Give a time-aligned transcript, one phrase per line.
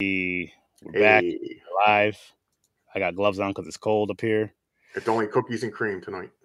[0.00, 2.18] We're back Hey, live.
[2.94, 4.54] I got gloves on because it's cold up here.
[4.94, 6.30] it's only cookies and cream tonight.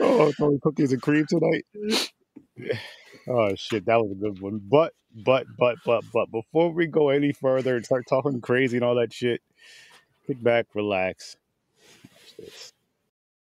[0.00, 1.66] Oh, it's only cookies and cream tonight.
[3.28, 4.60] Oh shit, that was a good one.
[4.62, 8.84] But but but but but before we go any further and start talking crazy and
[8.84, 9.42] all that shit,
[10.26, 11.36] kick back, relax.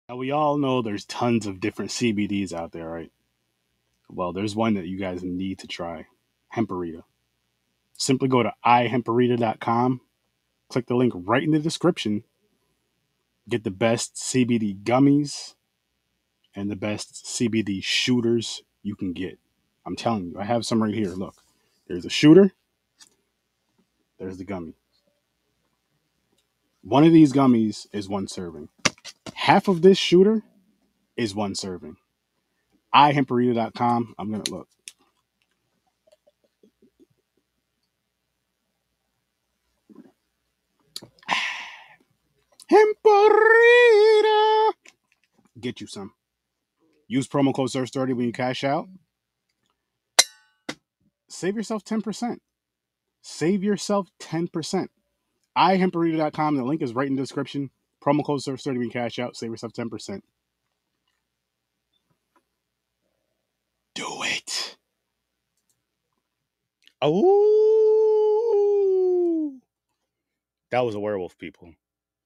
[0.09, 3.11] Now we all know there's tons of different CBDs out there, right?
[4.09, 6.07] Well, there's one that you guys need to try.
[6.55, 7.03] Hemperita.
[7.97, 10.01] Simply go to ihemperita.com,
[10.69, 12.23] click the link right in the description,
[13.49, 15.55] get the best CBD gummies
[16.55, 19.39] and the best CBD shooters you can get.
[19.85, 21.09] I'm telling you, I have some right here.
[21.09, 21.35] Look,
[21.87, 22.53] there's a shooter,
[24.19, 24.75] there's the gummy.
[26.81, 28.69] One of these gummies is one serving.
[29.33, 30.43] Half of this shooter
[31.15, 31.97] is one serving.
[32.97, 34.15] ihemperita.com.
[34.17, 34.67] I'm going to look.
[42.71, 44.73] Hemperita.
[45.59, 46.13] Get you some.
[47.07, 48.87] Use promo code SURF30 when you cash out.
[51.29, 52.37] Save yourself 10%.
[53.21, 54.87] Save yourself 10%.
[55.57, 56.57] ihemperita.com.
[56.57, 57.69] The link is right in the description.
[58.03, 59.37] Promo code SURF30 when you cash out.
[59.37, 60.21] Save yourself 10%.
[63.95, 64.77] Do it.
[67.01, 68.87] Oh.
[70.71, 71.73] That was a werewolf, people.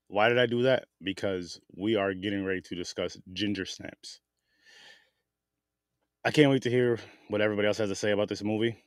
[0.08, 0.86] Why did I do that?
[1.04, 4.22] Because we are getting ready to discuss ginger snaps.
[6.24, 7.00] I can't wait to hear
[7.30, 8.78] what everybody else has to say about this movie.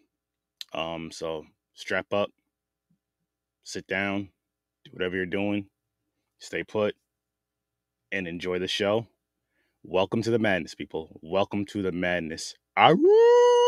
[0.72, 2.30] Um, so strap up,
[3.64, 4.30] sit down,
[4.84, 5.66] do whatever you're doing,
[6.38, 6.94] stay put,
[8.12, 9.06] and enjoy the show.
[9.82, 11.18] Welcome to the madness, people.
[11.22, 12.54] Welcome to the madness.
[12.78, 13.63] Aroo!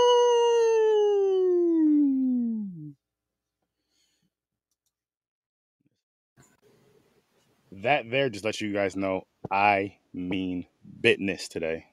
[7.83, 10.67] That there just lets you guys know I mean
[11.01, 11.85] business today.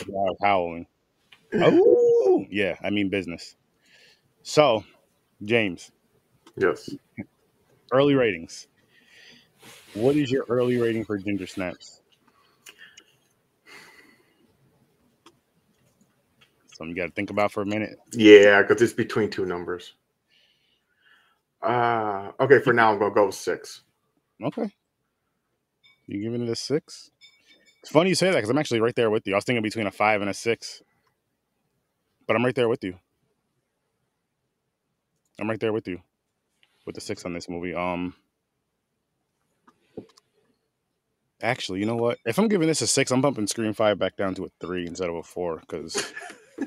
[0.00, 0.86] I was howling.
[1.54, 3.56] Oh, yeah, I mean business.
[4.42, 4.84] So,
[5.44, 5.90] James,
[6.56, 6.90] Yes.
[7.92, 8.68] early ratings.
[9.94, 12.00] What is your early rating for Ginger Snaps?
[16.68, 17.98] Something you got to think about for a minute.
[18.12, 19.94] Yeah, because it's between two numbers.
[21.60, 23.82] Uh okay, for now I'm gonna go with six.
[24.42, 24.70] Okay.
[26.08, 27.10] You giving it a six?
[27.82, 29.34] It's funny you say that because I'm actually right there with you.
[29.34, 30.82] I was thinking between a five and a six,
[32.26, 32.98] but I'm right there with you.
[35.38, 36.00] I'm right there with you
[36.86, 37.74] with the six on this movie.
[37.74, 38.14] Um,
[41.42, 42.18] actually, you know what?
[42.26, 44.86] If I'm giving this a six, I'm bumping Scream Five back down to a three
[44.86, 46.12] instead of a four because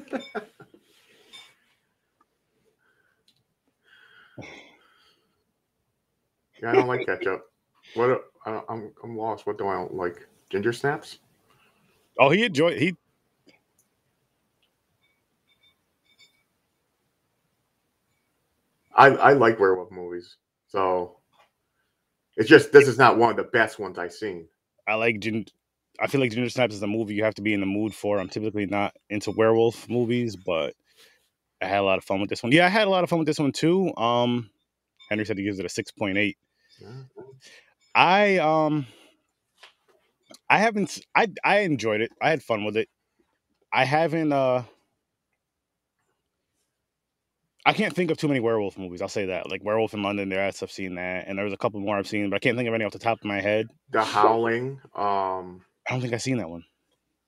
[6.61, 7.41] Yeah, I don't like ketchup.
[7.95, 9.45] What I don't, I'm I'm lost.
[9.47, 10.27] What do I like?
[10.49, 11.19] Ginger snaps?
[12.19, 12.95] oh, he enjoyed he.
[18.95, 20.37] I I like werewolf movies,
[20.67, 21.17] so
[22.37, 24.47] it's just this is not one of the best ones I've seen.
[24.87, 25.45] I like Gin.
[25.99, 27.93] I feel like Ginger Snaps is a movie you have to be in the mood
[27.93, 28.19] for.
[28.19, 30.73] I'm typically not into werewolf movies, but
[31.61, 32.51] I had a lot of fun with this one.
[32.51, 33.95] Yeah, I had a lot of fun with this one too.
[33.95, 34.49] Um,
[35.09, 36.37] Henry said he gives it a six point eight.
[36.81, 36.89] Yeah.
[37.95, 38.87] I um,
[40.49, 40.99] I haven't.
[41.15, 42.11] I I enjoyed it.
[42.21, 42.89] I had fun with it.
[43.73, 44.33] I haven't.
[44.33, 44.63] uh
[47.65, 49.01] I can't think of too many werewolf movies.
[49.03, 49.49] I'll say that.
[49.49, 52.07] Like Werewolf in London, there I've seen that, and there was a couple more I've
[52.07, 53.67] seen, but I can't think of any off the top of my head.
[53.91, 54.81] The Howling.
[54.95, 56.63] Um, I don't think I've seen that one.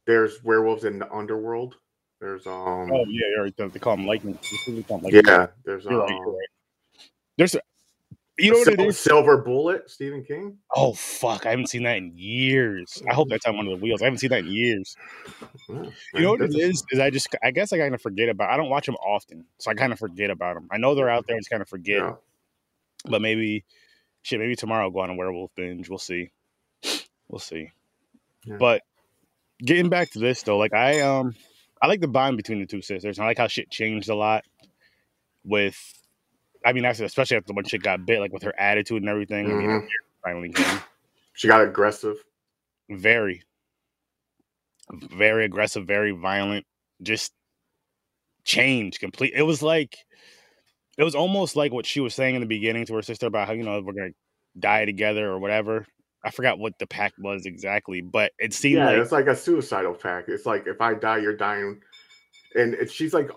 [0.07, 1.75] there's werewolves in the underworld.
[2.19, 3.49] There's um, Oh yeah.
[3.57, 4.39] They call them lightning.
[4.67, 5.23] They call 'em lightning.
[5.25, 6.47] yeah, there's right, um, right.
[7.37, 7.55] There's,
[8.37, 8.99] you know what it Sil- is?
[8.99, 10.57] Silver Bullet, Stephen King.
[10.75, 13.01] Oh fuck, I haven't seen that in years.
[13.09, 14.01] I hope that's on one of the wheels.
[14.01, 14.95] I haven't seen that in years.
[15.69, 15.83] Yeah,
[16.15, 16.55] You know what it is?
[16.55, 16.83] is?
[16.91, 18.49] Is I just, I guess I kind of forget about.
[18.49, 20.67] I don't watch them often, so I kind of forget about them.
[20.71, 21.35] I know they're out there.
[21.35, 21.97] I just kind of forget.
[21.97, 22.13] Yeah.
[23.05, 23.65] But maybe,
[24.23, 25.89] shit, maybe tomorrow I'll go on a werewolf binge.
[25.89, 26.31] We'll see.
[27.27, 27.69] We'll see.
[28.45, 28.57] Yeah.
[28.57, 28.81] But
[29.59, 31.35] getting back to this though, like I um,
[31.81, 33.19] I like the bond between the two sisters.
[33.19, 34.43] I like how shit changed a lot
[35.43, 35.77] with.
[36.65, 39.45] I mean, actually, especially after when shit got bit, like with her attitude and everything.
[39.45, 39.81] I mean, Mhm.
[39.81, 39.89] hair
[40.23, 40.79] finally came.
[41.33, 42.23] She got aggressive.
[42.89, 43.41] very
[45.11, 46.65] very aggressive very violent
[47.01, 47.31] just
[48.43, 49.97] changed complete it was like
[50.97, 53.47] it was almost like what she was saying in the beginning to her sister about
[53.47, 54.09] how you know we're gonna
[54.59, 55.87] die together or whatever
[56.25, 59.35] i forgot what the pact was exactly but it seemed Yeah, like it's like a
[59.35, 60.27] suicidal pact.
[60.29, 61.81] It's like if I die, you're dying.
[62.55, 63.29] and it, she's like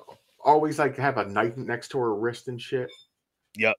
[0.44, 2.90] always like have a knife next to her wrist and shit.
[3.56, 3.76] Yep.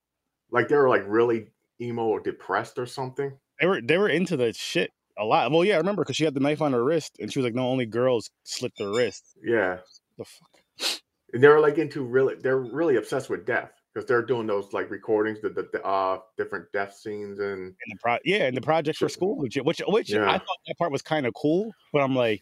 [0.51, 1.47] Like they were like really
[1.81, 3.31] emo or depressed or something.
[3.59, 5.51] They were they were into the shit a lot.
[5.51, 7.43] Well, yeah, I remember because she had the knife on her wrist, and she was
[7.45, 9.77] like, "No, only girls slit their wrists." Yeah.
[10.17, 10.99] The fuck.
[11.33, 14.71] And they were like into really they're really obsessed with death because they're doing those
[14.73, 18.55] like recordings the, the, the uh different death scenes and And the pro- yeah, and
[18.55, 20.29] the projects for school, which which, which Yeah.
[20.29, 22.41] I thought that part was kind of cool, but I'm like,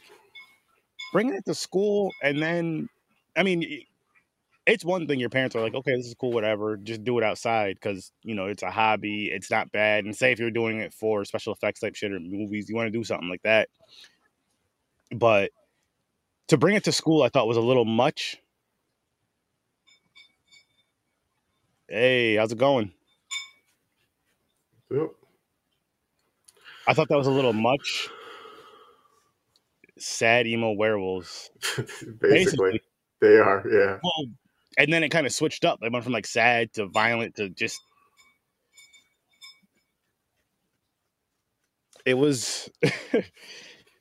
[1.12, 2.90] bringing it to school, and then,
[3.38, 3.64] I mean,
[4.66, 7.24] it's one thing your parents are like, okay, this is cool, whatever, just do it
[7.24, 10.80] outside because you know it's a hobby, it's not bad, and say if you're doing
[10.80, 13.70] it for special effects type shit or movies, you want to do something like that,
[15.16, 15.52] but
[16.48, 18.38] to bring it to school, I thought was a little much.
[21.88, 22.92] Hey, how's it going?
[24.92, 25.10] Yep.
[26.88, 28.10] I thought that was a little much.
[29.98, 31.50] Sad emo werewolves.
[31.78, 32.82] basically, Basically.
[33.22, 33.64] they are.
[33.72, 34.00] Yeah.
[34.04, 34.28] Well,
[34.78, 35.80] and then it kind of switched up.
[35.82, 37.80] It went from like sad to violent to just.
[42.06, 42.70] It was,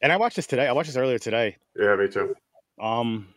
[0.03, 0.67] and I watched this today.
[0.67, 1.57] I watched this earlier today.
[1.75, 2.35] Yeah, me too.
[2.79, 3.29] Um,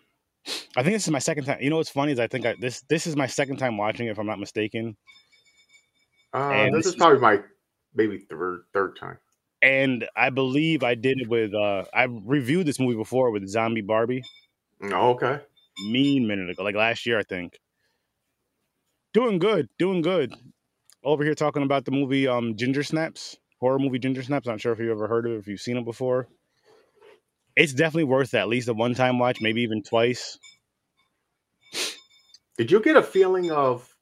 [0.76, 1.60] I think this is my second time.
[1.62, 4.08] You know what's funny is I think I, this this is my second time watching
[4.08, 4.12] it.
[4.12, 4.98] If I'm not mistaken,
[6.34, 7.40] Uh, this this is is- probably my
[7.96, 9.18] maybe third third time.
[9.62, 11.54] and I believe I did it with.
[11.54, 14.24] uh I reviewed this movie before with Zombie Barbie.
[14.84, 15.40] Oh, okay.
[15.86, 17.60] Mean minute ago, like last year, I think.
[19.14, 20.34] Doing good, doing good.
[21.04, 24.48] Over here talking about the movie um Ginger Snaps, horror movie Ginger Snaps.
[24.48, 26.28] Not sure if you ever heard of it, if you've seen it before.
[27.56, 30.38] It's definitely worth at least a one time watch, maybe even twice.
[32.58, 33.94] Did you get a feeling of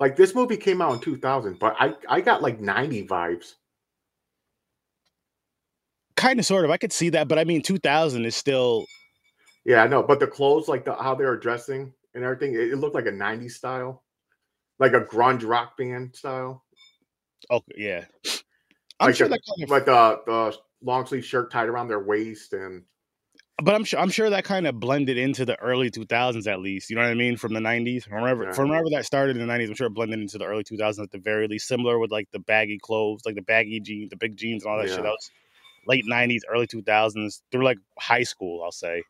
[0.00, 3.54] like this movie came out in 2000, but I I got like 90 vibes.
[6.16, 6.70] Kind of, sort of.
[6.70, 8.84] I could see that, but I mean, 2000 is still.
[9.64, 12.72] Yeah, I know, but the clothes, like the how they were dressing and everything, it,
[12.72, 14.02] it looked like a 90s style,
[14.78, 16.64] like a grunge rock band style.
[17.50, 18.04] Okay, yeah,
[19.00, 19.70] I'm Like sure the- that kind of.
[19.70, 22.82] Like the the long sleeve shirt tied around their waist and
[23.62, 26.90] But I'm sure I'm sure that kind of blended into the early 2000s at least.
[26.90, 27.36] You know what I mean?
[27.36, 28.52] From the 90s, from wherever Yeah.
[28.52, 31.04] from wherever that started in the 90s, I'm sure it blended into the early 2000s
[31.04, 31.68] at the very least.
[31.68, 34.78] Similar with like the baggy clothes, like the baggy jeans, the big jeans, and all
[34.78, 34.96] that shit.
[34.98, 35.02] Yeah.
[35.04, 35.30] That was
[35.86, 39.02] late 90s, early 2000s through like high school, I'll say.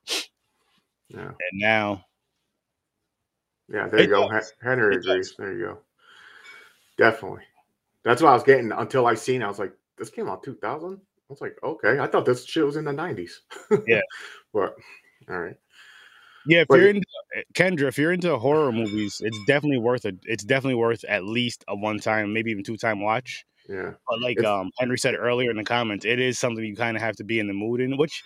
[1.14, 1.26] Yeah.
[1.28, 2.04] And now,
[3.68, 4.28] Yeah, there you go.
[4.30, 4.52] does.
[4.62, 5.28] Henry It agrees.
[5.30, 5.36] does.
[5.38, 5.78] There you go.
[6.98, 7.42] Definitely.
[8.04, 9.42] That's what I was getting until I seen.
[9.42, 10.94] I was like, this came out 2000.
[10.94, 10.98] I
[11.28, 11.98] was like, okay.
[11.98, 13.30] I thought this shit was in the 90s.
[13.86, 14.00] Yeah.
[14.52, 14.74] but
[15.30, 15.56] all right.
[16.46, 17.06] yeah, if But- you're into
[17.54, 20.16] Kendra, if you're into horror movies, it's definitely worth it.
[20.24, 23.44] It's definitely worth at least a one time, maybe even two time watch.
[23.68, 23.92] Yeah.
[24.08, 26.96] But like It's- um Henry said earlier in the comments, it is something you kind
[26.96, 28.22] of have to be in the mood in, which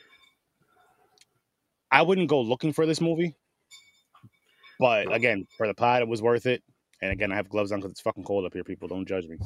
[1.97, 3.35] I wouldn't go looking for this movie.
[4.79, 6.63] But again, for the pod, it was worth it.
[7.01, 8.65] And again, I have gloves on because it's fucking cold up here.
[8.65, 9.39] People don't judge me.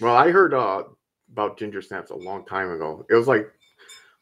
[0.00, 0.84] Well, I heard uh,
[1.30, 3.04] about Ginger Snaps a long time ago.
[3.10, 3.46] It was like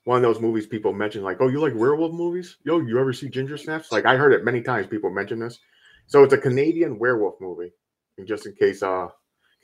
[0.02, 2.56] one of those movies people mention, like, oh, you like werewolf movies?
[2.64, 3.92] Yo, you ever see Ginger Snaps?
[3.92, 4.88] Like, I heard it many times.
[4.88, 5.60] People mention this.
[6.08, 7.70] So it's a Canadian werewolf movie.
[8.18, 9.06] And just in case uh,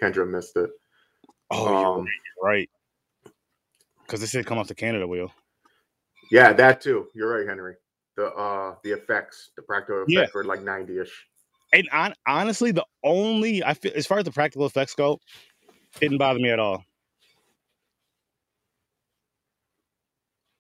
[0.00, 0.70] Kendra missed it.
[1.50, 2.06] Oh, Um,
[2.40, 2.70] right.
[4.04, 5.32] Because this did come off the Canada wheel.
[6.30, 7.08] Yeah, that too.
[7.12, 7.74] You're right, Henry.
[8.16, 10.26] The uh the effects, the practical effects Yeah.
[10.34, 11.26] were like 90-ish.
[11.72, 15.20] And on, honestly, the only I feel as far as the practical effects go,
[16.00, 16.84] didn't bother me at all.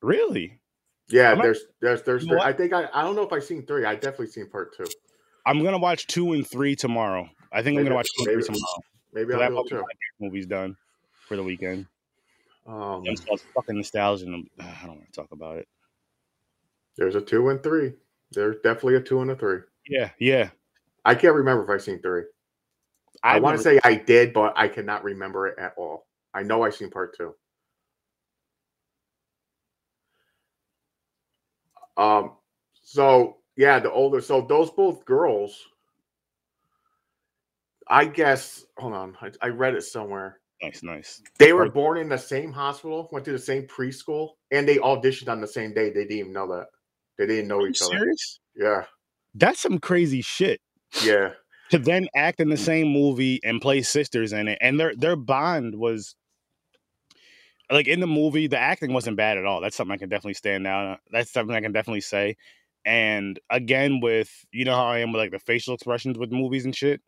[0.02, 0.58] Really?
[1.08, 2.40] Yeah, I'm there's there's there's You know?
[2.42, 3.84] I think I I don't know if I've seen three.
[3.84, 4.86] I definitely seen part two.
[5.46, 7.28] I'm gonna watch two and three tomorrow.
[7.52, 8.82] I think I'm gonna watch two and three maybe- tomorrow.
[9.12, 9.84] Maybe I'll do it too.
[10.20, 10.76] movie's done
[11.26, 11.86] for the weekend.
[12.66, 14.26] Um, I'm so fucking nostalgia.
[14.60, 15.68] I don't want to talk about it.
[16.96, 17.92] There's a two and three.
[18.32, 19.60] There's definitely a two and a three.
[19.88, 20.50] Yeah, yeah.
[21.04, 22.22] I can't remember if I've seen three.
[23.22, 26.06] I, I've want to say I did, but I cannot remember it at all.
[26.34, 27.34] I know I've seen part two.
[31.96, 32.32] Um,
[32.82, 35.66] so yeah, the older, so those both girls,
[37.88, 38.64] I guess.
[38.78, 40.40] Hold on, I, I read it somewhere.
[40.62, 41.22] nice, nice.
[41.38, 45.30] They were born in the same hospital, went to the same preschool, and they auditioned
[45.30, 45.88] on the same day.
[45.88, 46.66] They didn't even know that.
[47.18, 47.96] They didn't know Are each other.
[47.98, 48.40] serious?
[48.54, 48.84] Yeah,
[49.34, 50.60] That's some crazy shit.
[51.02, 51.32] yeah,
[51.70, 55.16] To then act in the same movie and play sisters in it, and their their
[55.16, 56.14] bond was
[57.70, 58.46] like in the movie.
[58.46, 59.60] The acting wasn't bad at all.
[59.60, 61.00] That's something I can definitely stand out.
[61.10, 62.36] That's something I can definitely say.
[62.84, 66.64] And again, with you know how I am with like the facial expressions with movies
[66.64, 67.00] and shit,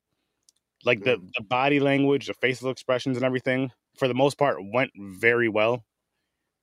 [0.84, 1.30] like the, Mm.
[1.36, 5.84] the body language, the facial expressions and everything, for the most part, went very well.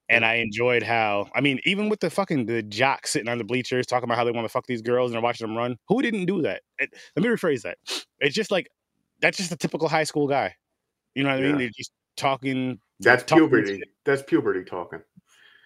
[0.07, 3.43] And I enjoyed how I mean, even with the fucking the jocks sitting on the
[3.43, 5.77] bleachers talking about how they want to fuck these girls and they're watching them run.
[5.87, 6.61] Who didn't do that?
[6.77, 7.77] It, let me rephrase that.
[8.19, 8.67] It's just like
[9.21, 10.55] that's just a typical high school guy.
[11.15, 11.57] You know what I mean?
[11.57, 12.79] They're just talking.
[12.99, 13.77] That's talking puberty.
[13.79, 13.87] shit.
[14.05, 14.99] That's puberty talking.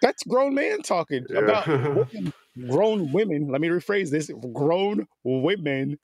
[0.02, 1.40] That's grown man talking Yeah.
[1.40, 1.68] about
[2.14, 2.34] women,
[2.70, 3.50] grown women.
[3.50, 6.00] Let me rephrase this: grown women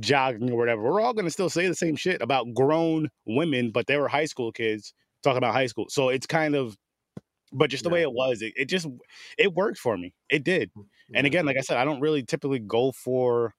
[0.00, 0.82] jogging or whatever.
[0.82, 4.26] We're all gonna still say the same shit about grown women, but they were high
[4.26, 4.92] school kids
[5.22, 5.86] talking about high school.
[5.88, 6.76] So it's kind of,
[7.52, 8.86] but just the way it was, it, it just
[9.38, 10.14] it worked for me.
[10.30, 10.70] It did.
[11.14, 13.54] And again, like I said, I don't really typically go for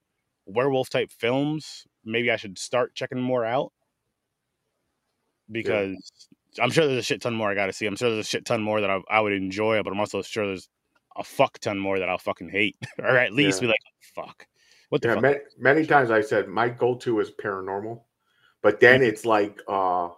[0.45, 1.87] werewolf type films.
[2.05, 3.71] Maybe I should start checking more out
[5.51, 5.97] because
[6.61, 7.85] I'm sure there's a shit ton more I got to see.
[7.85, 10.21] I'm sure there's a shit ton more that I, I would enjoy, but I'm also
[10.21, 10.69] sure there's
[11.17, 13.61] a fuck ton more that I'll fucking hate, or at least Yeah.
[13.61, 13.79] be like,
[14.15, 14.47] fuck,
[14.89, 15.21] what the yeah, fuck?
[15.21, 18.03] many, many times I said my go-to is paranormal,
[18.61, 19.07] but then Mhm.
[19.07, 20.09] it's like uh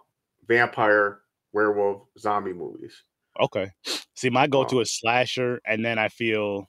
[0.46, 3.04] vampire, werewolf, zombie movies.
[3.40, 3.70] Okay.
[4.14, 6.68] See, my go to is slasher, and then I feel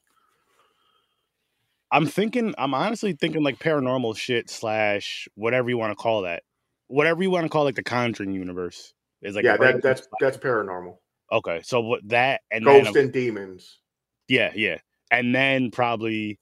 [1.93, 6.41] I'm thinking, I'm honestly thinking like paranormal shit slash whatever you want to call that,
[6.87, 10.09] whatever you want to call like the Conjuring universe is like yeah, that, that's slasher.
[10.19, 10.97] that's paranormal.
[11.31, 11.61] okay.
[11.63, 13.79] So what that and then Ghost and demons.
[14.27, 14.77] yeah, yeah,
[15.11, 16.39] and then probably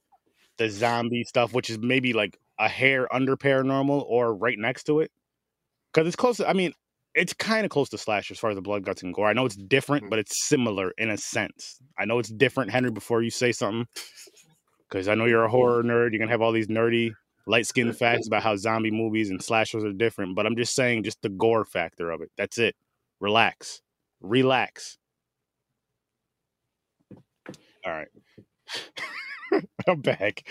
[0.57, 5.01] the zombie stuff, which is maybe like a hair under paranormal or right next to
[5.01, 5.11] it,
[5.91, 6.39] because it's close.
[6.39, 6.71] I mean,
[7.15, 9.27] it's kind of close to slash as far as the blood, guts, and gore.
[9.27, 10.09] I know it's different, Mhm.
[10.09, 11.79] but it's similar in a sense.
[11.97, 12.91] I know it's different, Henry.
[12.91, 13.85] Before you say something,
[14.89, 17.11] because I know you're a horror nerd, you're gonna have all these nerdy
[17.47, 20.35] light skinned facts about how zombie movies and slashers are different.
[20.35, 22.31] But I'm just saying, just the gore factor of it.
[22.37, 22.75] That's it.
[23.19, 23.81] Relax,
[24.21, 24.97] relax.
[27.85, 28.07] All right.
[29.87, 30.47] I'm back.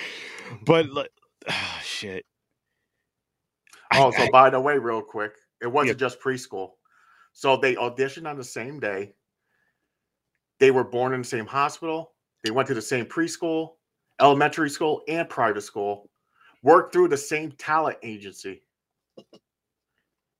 [0.67, 0.87] But
[1.49, 2.26] ah, shit.
[3.90, 6.09] I- Oh, so I- by the way, real quick, it wasn't Yeah.
[6.09, 6.73] just preschool.
[7.33, 9.14] So they auditioned on the same day.
[10.59, 12.14] They were born in the same hospital.
[12.43, 13.76] They went to the same preschool,
[14.21, 16.11] elementary school, and private school.
[16.62, 18.62] Worked through the same talent agency,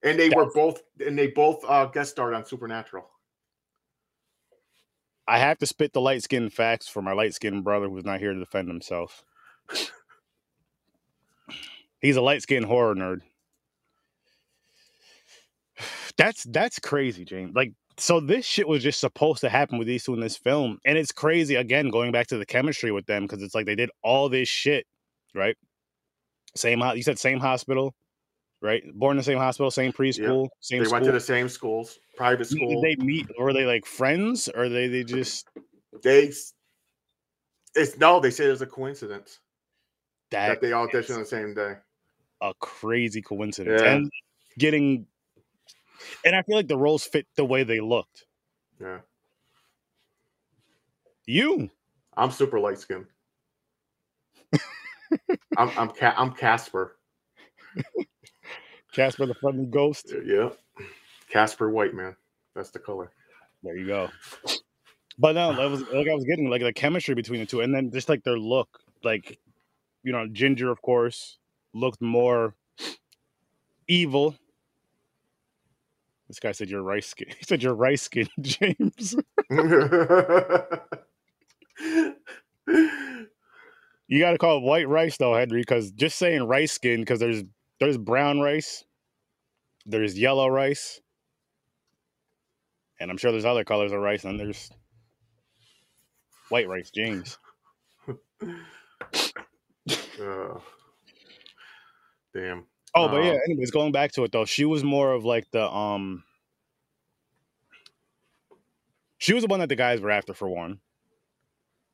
[0.03, 3.09] and they were both and they both uh, guest starred on Supernatural.
[5.27, 8.21] I have to spit the light skinned facts for my light skinned brother who's not
[8.21, 9.25] here to defend himself.
[12.01, 13.21] He's a light skinned horror nerd.
[16.21, 17.55] That's that's crazy, James.
[17.55, 20.79] Like, so this shit was just supposed to happen with these two in this film,
[20.85, 21.57] and it's crazy.
[21.57, 24.49] Again, going back to the chemistry with them because it's like they did all this
[24.49, 24.87] shit,
[25.35, 25.57] right?
[26.57, 27.95] Same, you said same hospital,
[28.61, 28.83] right?
[28.95, 30.93] Born in the same hospital, same preschool, same They school.
[30.93, 32.83] went to the same schools, private school.
[32.83, 33.27] Did they meet?
[33.39, 35.47] Were they like friends, or they they just
[36.03, 36.33] They,
[37.77, 39.41] it's no, they say it's a coincidence
[40.33, 41.75] that that they is auditioned on the same day.
[42.43, 43.95] a crazy coincidence Yeah.
[43.97, 44.11] and
[44.59, 45.07] getting
[46.25, 48.25] and i feel like the roles fit the way they looked.
[48.81, 49.01] Yeah,
[51.27, 51.71] you.
[52.17, 53.07] I'm super light skinned.
[55.57, 56.97] I'm I'm Ca- I'm Casper.
[58.93, 60.13] casper the friendly ghost.
[60.25, 60.51] Yeah,
[61.29, 62.17] Casper White man.
[62.55, 63.13] That's the color.
[63.63, 64.09] there you go.
[65.19, 67.61] But no that was like i was getting like the chemistry between the two.
[67.61, 68.81] And then just like their look.
[69.05, 69.39] Like
[70.03, 71.39] you know ginger of course
[71.75, 72.55] looked more
[73.87, 74.35] evil
[76.31, 79.17] this guy said you're rice skin he said you're rice skin james
[84.11, 87.21] You got to call it white rice though, Henry, because just saying rice skin because
[87.21, 87.45] there's
[87.79, 88.85] there's brown rice,
[89.87, 91.01] there's yellow rice,
[92.99, 94.69] and I'm sure there's other colors of rice, and there's
[96.49, 97.39] white rice, James.
[100.21, 100.59] Uh,
[102.35, 102.67] damn.
[102.95, 103.33] Oh, but yeah.
[103.33, 106.25] Um, Anyways, going back to it though, she was more of like the um.
[109.19, 110.81] She was the one that the guys were after for one.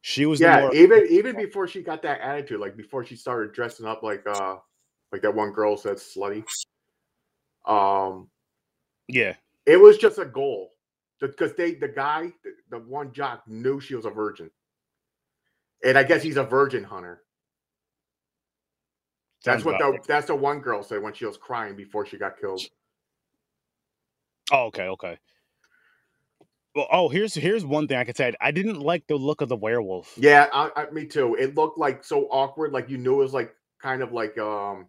[0.00, 3.16] She was the Yeah, more even even before she got that attitude, like before she
[3.16, 4.56] started dressing up like uh
[5.12, 6.44] like that one girl said slutty.
[7.66, 8.28] Um,
[9.08, 9.34] yeah.
[9.66, 10.70] it was just a goal
[11.20, 14.50] because they the guy the, the one jock knew she was a virgin,
[15.84, 17.22] and I guess he's a virgin hunter.
[19.46, 22.38] That's what the that's the one girl said when she was crying before she got
[22.38, 22.62] killed.
[24.52, 25.18] Oh, okay, okay.
[26.74, 28.34] Well, oh, here's here's one thing I could say.
[28.40, 30.12] I didn't like the look of the werewolf.
[30.18, 31.34] Yeah, I, I, me too.
[31.38, 34.88] It looked like so awkward, like you knew it was like kind of like um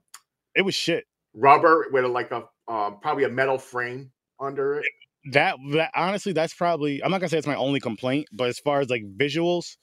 [0.55, 1.05] It was shit.
[1.33, 4.85] rubber with a, like a um probably a metal frame under it.
[5.31, 8.59] That that honestly, that's probably I'm not gonna say it's my only complaint, but as
[8.59, 9.77] far as like visuals,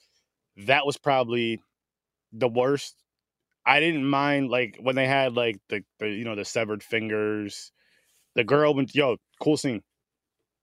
[0.57, 1.59] that was probably
[2.31, 2.95] the worst.
[3.65, 7.71] I didn't mind like when they had like the, the you know the severed fingers.
[8.35, 9.81] The girl went yo cool scene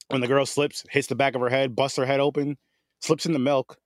[0.08, 2.58] when the girl slips, hits the back of her head, busts her head open.
[3.00, 3.76] slips in the milk,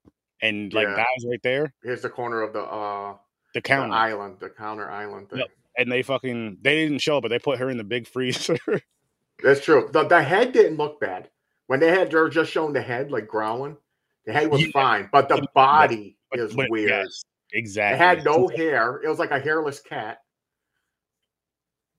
[0.43, 0.97] and like Yeah.
[0.97, 1.73] dies right there.
[1.83, 3.13] Here's the corner of the uh
[3.55, 5.39] The the counter, island, the counter island thing.
[5.41, 5.49] Yep.
[5.79, 8.59] and they fucking they didn't show, but they put her in the big freezer.
[9.43, 9.89] That's true.
[9.93, 11.31] The, the head didn't look bad.
[11.69, 13.77] When they had were just showing the head like growling,
[14.25, 14.71] the head was Yeah.
[14.73, 16.91] fine, but the body But- is but weird.
[16.91, 17.23] yes,
[17.57, 17.97] exactly.
[18.05, 19.01] It had no hair.
[19.05, 20.19] It was like a hairless cat.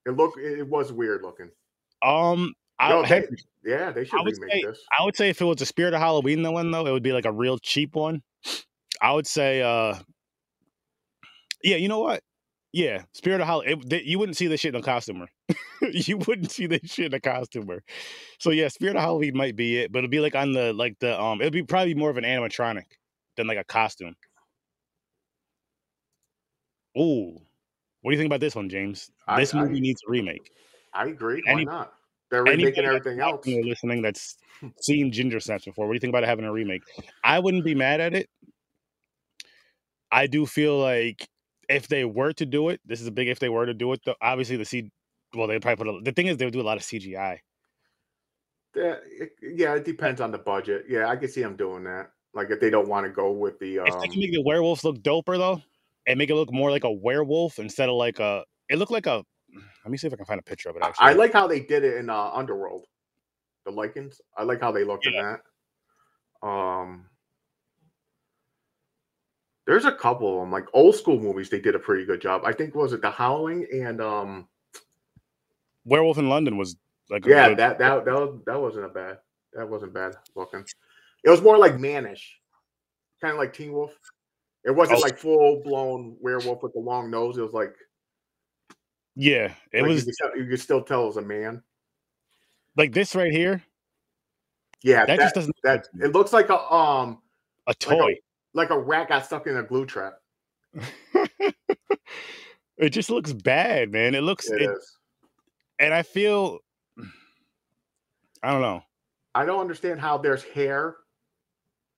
[0.05, 1.49] It looked it was weird looking.
[2.03, 3.27] Um, I, No, they-
[3.65, 4.79] yeah, they should I would remake say- this.
[4.97, 7.03] I would say if it was a Spirit of Halloween, the one though, it would
[7.03, 8.21] be like a real cheap one.
[9.01, 9.95] I would say, uh,
[11.63, 12.21] yeah, you know what?
[12.73, 13.81] Yeah, Spirit of Halloween.
[13.91, 15.27] You wouldn't see this shit in a costumer.
[15.81, 17.83] you wouldn't see this shit in a costumer.
[18.39, 20.97] So yeah, Spirit of Halloween might be it, but it'll be like on the like
[20.99, 22.83] the um, it'll be probably more of an animatronic
[23.35, 24.15] than like a costume.
[26.97, 27.39] Ooh,
[28.01, 29.11] what do you think about this one, James?
[29.27, 30.51] I- This I- movie needs a remake.
[30.93, 31.41] I agree.
[31.45, 31.93] Why Any- not?
[32.29, 33.47] They're remaking everything else.
[33.47, 34.37] or listening that's
[34.81, 36.81] seen Ginger Snaps before, what do you think about having a remake?
[37.23, 38.29] I wouldn't be mad at it.
[40.11, 41.27] I do feel like
[41.69, 43.91] if they were to do it, this is a big if they were to do
[43.93, 44.01] it.
[44.05, 44.91] Though obviously the C,
[45.35, 47.39] well, they probably put a, the thing is they would do a lot of CGI.
[48.75, 50.85] Yeah, it, yeah, it depends on the budget.
[50.87, 52.11] Yeah, I can see them doing that.
[52.33, 54.43] Like if they don't want to go with the if um, they can make the
[54.43, 55.61] werewolves look doper though,
[56.07, 59.05] and make it look more like a werewolf instead of like a, it looked like
[59.05, 59.23] a.
[59.83, 60.83] Let me see if I can find a picture of it.
[60.83, 62.85] I- Actually, I like how they did it in uh, Underworld.
[63.65, 64.15] The Lycans.
[64.37, 65.13] I like how they looked in
[66.41, 66.47] that.
[66.47, 67.05] Um,
[69.65, 71.49] there's a couple of them, like old school movies.
[71.49, 72.43] They did a pretty good job.
[72.45, 74.47] I think was it The Howling and um,
[75.85, 76.77] Werewolf in London was
[77.09, 79.17] like yeah, good- that that that was, that wasn't a bad.
[79.53, 80.63] That wasn't bad looking.
[81.23, 82.39] It was more like mannish,
[83.21, 83.91] kind of like Teen Wolf.
[84.65, 85.01] It wasn't Oh.
[85.01, 87.37] like full blown werewolf with the long nose.
[87.37, 87.73] It was like
[89.15, 91.63] yeah, it like was You could, you could still tell it was a man.
[92.75, 93.63] like this right here.
[94.83, 97.21] Yeah, That, that, just doesn't that it looks like a um
[97.65, 98.15] a like a- toy.
[98.53, 100.19] like a rat got stuck in a glue trap.
[102.77, 104.13] it just looks bad, man.
[104.15, 104.69] It looks, It
[105.79, 106.59] and I feel,
[108.43, 108.83] I don't know.
[109.33, 110.97] I don't understand how there's hair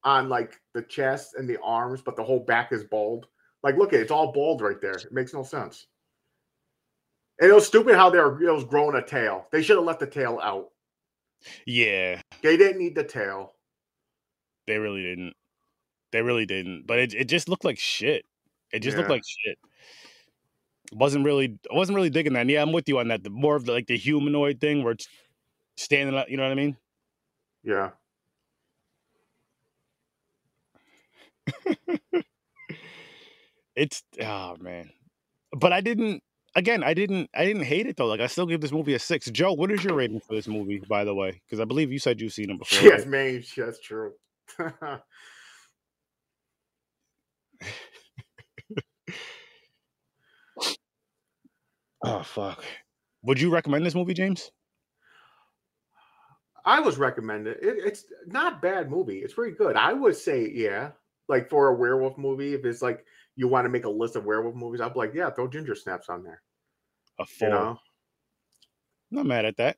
[0.04, 3.28] on like the chest and the arms, but the whole back is bald.
[3.64, 4.94] Like, look at it, it's all bald right there.
[4.94, 5.88] It makes no sense.
[7.42, 9.48] And it was stupid how they're it was growing a tail.
[9.52, 10.70] They should have left the tail out.
[11.66, 13.54] Yeah, They didn't need the tail.
[14.68, 15.34] they really didn't.
[16.12, 16.86] They really didn't.
[16.88, 18.26] But it, it just looked like shit.
[18.74, 19.58] It just looked like shit.
[20.92, 22.42] wasn't really I wasn't really digging that.
[22.42, 23.24] And yeah, I'm with you on that.
[23.24, 25.08] The more of the like the humanoid thing where it's
[25.78, 26.76] standing up, you know what I mean?
[27.64, 27.92] Yeah.
[33.76, 34.90] It's oh man.
[35.54, 36.22] But I didn't
[36.56, 38.08] again, I didn't I didn't hate it though.
[38.08, 39.28] Like I still give this movie a six.
[39.32, 41.42] Joe, what is your rating for this movie, by the way?
[41.46, 42.90] Because I believe you said you've seen it before.
[42.90, 43.08] Yes, right?
[43.08, 44.14] man, that's true.
[52.04, 52.64] Oh fuck.
[53.24, 54.52] Would you recommend this movie, James?
[56.66, 57.58] I was recommended.
[57.62, 59.20] It, it's not bad movie.
[59.20, 59.76] It's pretty good.
[59.76, 60.92] I would say, yeah.
[61.30, 64.26] Like for a werewolf movie, if it's like you want to make a list of
[64.26, 66.42] werewolf movies, I'd be like, yeah, throw Ginger Snaps on there.
[67.20, 67.48] A four.
[67.48, 67.80] You know,
[69.12, 69.78] Not mad at that.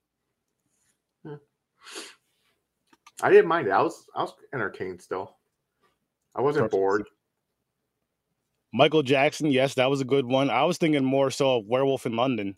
[3.24, 3.72] I didn't mind it.
[3.72, 5.38] I was I was entertained still.
[6.34, 7.04] I wasn't bored.
[8.74, 10.50] Michael Jackson, yes, that was a good one.
[10.50, 12.56] I was thinking more so of Werewolf in London.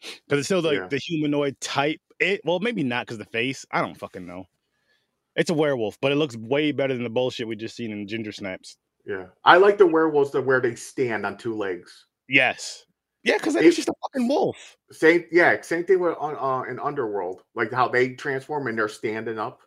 [0.00, 0.88] Because it's still like Yeah.
[0.88, 2.00] the humanoid type.
[2.18, 3.66] It well, maybe not because the face.
[3.70, 4.46] I don't fucking know.
[5.36, 8.06] It's a werewolf, but it looks way better than the bullshit we just seen in
[8.08, 8.76] Ginger Snaps.
[9.06, 12.06] Yeah, I like the werewolves that where they stand on two legs.
[12.28, 12.84] Yes.
[13.22, 14.76] Yeah, because it's just a fucking wolf.
[14.92, 18.88] Same, yeah, same thing with on uh, in Underworld, like how they transform and they're
[18.88, 19.60] standing up.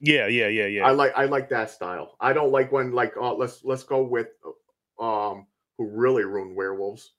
[0.00, 0.86] Yeah, yeah, yeah, yeah.
[0.86, 2.16] I like I like that style.
[2.20, 4.28] I don't like when like uh, let's let's go with
[5.00, 5.46] um
[5.78, 7.12] who really ruined werewolves.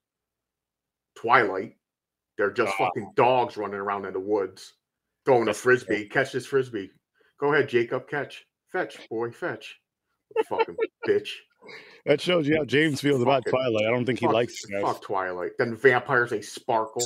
[1.16, 1.76] Twilight.
[2.38, 2.86] They're just Oh.
[2.86, 4.74] fucking dogs running around in the woods,
[5.26, 6.06] throwing a frisbee.
[6.08, 6.92] Catch this frisbee.
[7.40, 8.08] Go ahead, Jacob.
[8.08, 8.46] Catch.
[8.72, 9.32] Fetch, boy.
[9.32, 9.80] Fetch.
[10.48, 10.76] fucking
[11.08, 11.30] bitch.
[12.06, 13.86] that shows you how James feels about Twilight.
[13.86, 14.82] I don't think he likes it, guys.
[14.82, 15.52] Fuck Twilight.
[15.60, 17.06] Then vampires they sparkle,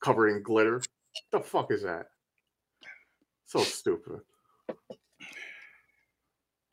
[0.00, 0.80] covered in glitter.
[1.32, 2.06] the fuck is that?
[3.46, 4.20] So stupid.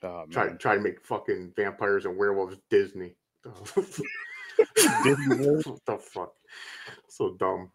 [0.04, 3.16] Oh, Try try to make fucking vampires and werewolves Disney.
[5.04, 6.34] Disney what the fuck?
[7.08, 7.72] So dumb.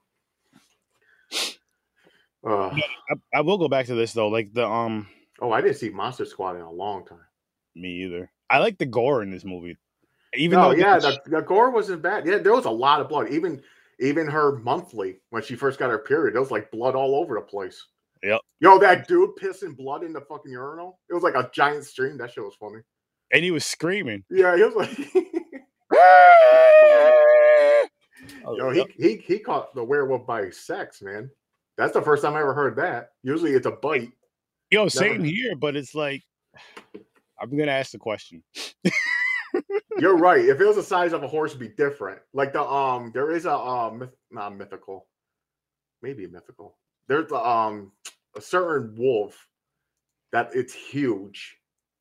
[2.46, 2.70] Uh,
[3.10, 4.28] I, I will go back to this though.
[4.28, 5.08] Like the um
[5.40, 7.18] oh, I didn't see Monster Squad in a long time.
[7.74, 8.30] me either.
[8.48, 9.76] I like the gore in this movie.
[10.34, 12.26] Even no, though yeah, the- the, gore wasn't bad.
[12.26, 13.30] Yeah, there was a lot of blood.
[13.30, 13.62] Even
[13.98, 17.34] even her monthly when she first got her period, there was like blood all over
[17.34, 17.84] the place.
[18.22, 18.40] Yep.
[18.60, 21.00] Yo, that dude pissing blood in the fucking urinal.
[21.10, 22.16] It was like a giant stream.
[22.18, 22.80] That shit was funny.
[23.32, 24.24] And he was screaming.
[24.30, 24.96] Yeah, he was like,
[28.56, 31.30] yo, he, he he caught the werewolf by sex, man.
[31.76, 33.10] That's the first time I ever heard that.
[33.22, 34.12] Usually it's a bite.
[34.70, 36.22] Yo, same here, but it's like
[37.40, 38.42] I'm gonna ask the question.
[39.98, 40.44] You're right.
[40.44, 42.20] If it was the size of a horse, it'd be different.
[42.32, 45.06] Like the um, there is a um, myth, not mythical,
[46.02, 46.76] maybe a mythical.
[47.08, 47.92] There's a, um
[48.36, 49.46] a certain wolf
[50.32, 51.56] that it's huge.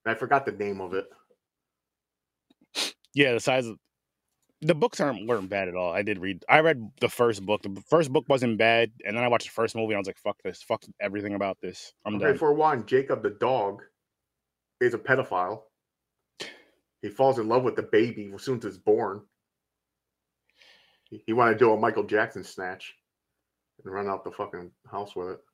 [0.06, 1.06] I forgot the name of it.
[3.14, 3.78] Yeah, the size of
[4.62, 5.92] the books aren't weren't bad at all.
[5.94, 6.44] I did read.
[6.50, 7.62] I read the first book.
[7.64, 9.94] The first book wasn't bad, and then I watched the first movie.
[9.94, 10.62] and I was like, "Fuck this!
[10.64, 11.94] Fuck everything about this.
[12.06, 13.82] I'm Okay, done." for one, Jacob the dog
[14.82, 15.64] is a pedophile.
[17.02, 19.22] He falls in love with the baby as soon as it's born.
[21.10, 22.96] He, he wanted to do a Michael Jackson snatch
[23.84, 25.40] and run out the fucking house with it.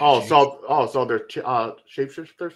[0.00, 2.54] Oh, so oh, so they're uh shapeshifters.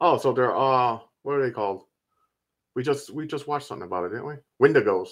[0.00, 1.82] Oh, so they're uh what are they called?
[2.74, 4.34] We just we just watched something about it, didn't we?
[4.62, 5.08] Wendigos.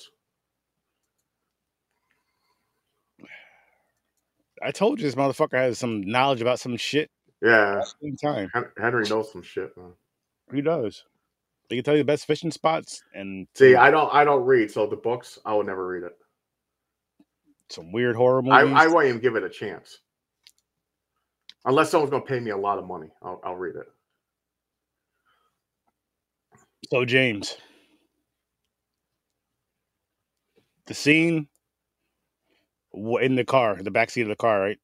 [4.62, 7.10] I told you this motherfucker has some knowledge about some shit.
[7.40, 9.92] Yeah, same time, Henry knows some shit, man.
[10.52, 11.04] he does.
[11.68, 14.70] They can tell you the best fishing spots and See, I don't I don't read,
[14.70, 16.16] so the books I will never read it.
[17.68, 18.76] some weird horror I, movies.
[18.80, 19.98] I won't even give it a chance.
[21.64, 23.86] Unless someone's gonna pay me a lot of money, I'll, I'll read it.
[26.90, 27.56] So James,
[30.86, 31.48] the scene
[32.94, 34.78] in the car, the back seat of the car, right?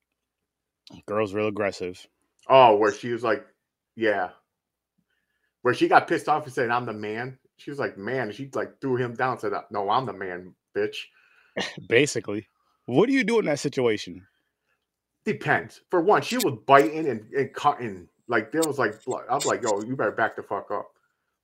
[1.07, 2.07] Girl's real aggressive.
[2.49, 3.47] Oh, where she was like,
[3.97, 4.31] yeah,
[5.63, 8.51] where she got pissed off and said, "I'm the man." She was like, "Man," she
[8.55, 9.33] like threw him down.
[9.33, 10.97] and Said, "No, I'm the man, bitch."
[11.89, 12.47] Basically,
[12.85, 14.27] what do you do in that situation?
[15.25, 15.81] Depends.
[15.91, 18.09] For one, she was biting and, and cutting.
[18.29, 19.25] Like there was like blood.
[19.31, 20.94] I was like, "Yo, you better back the fuck up."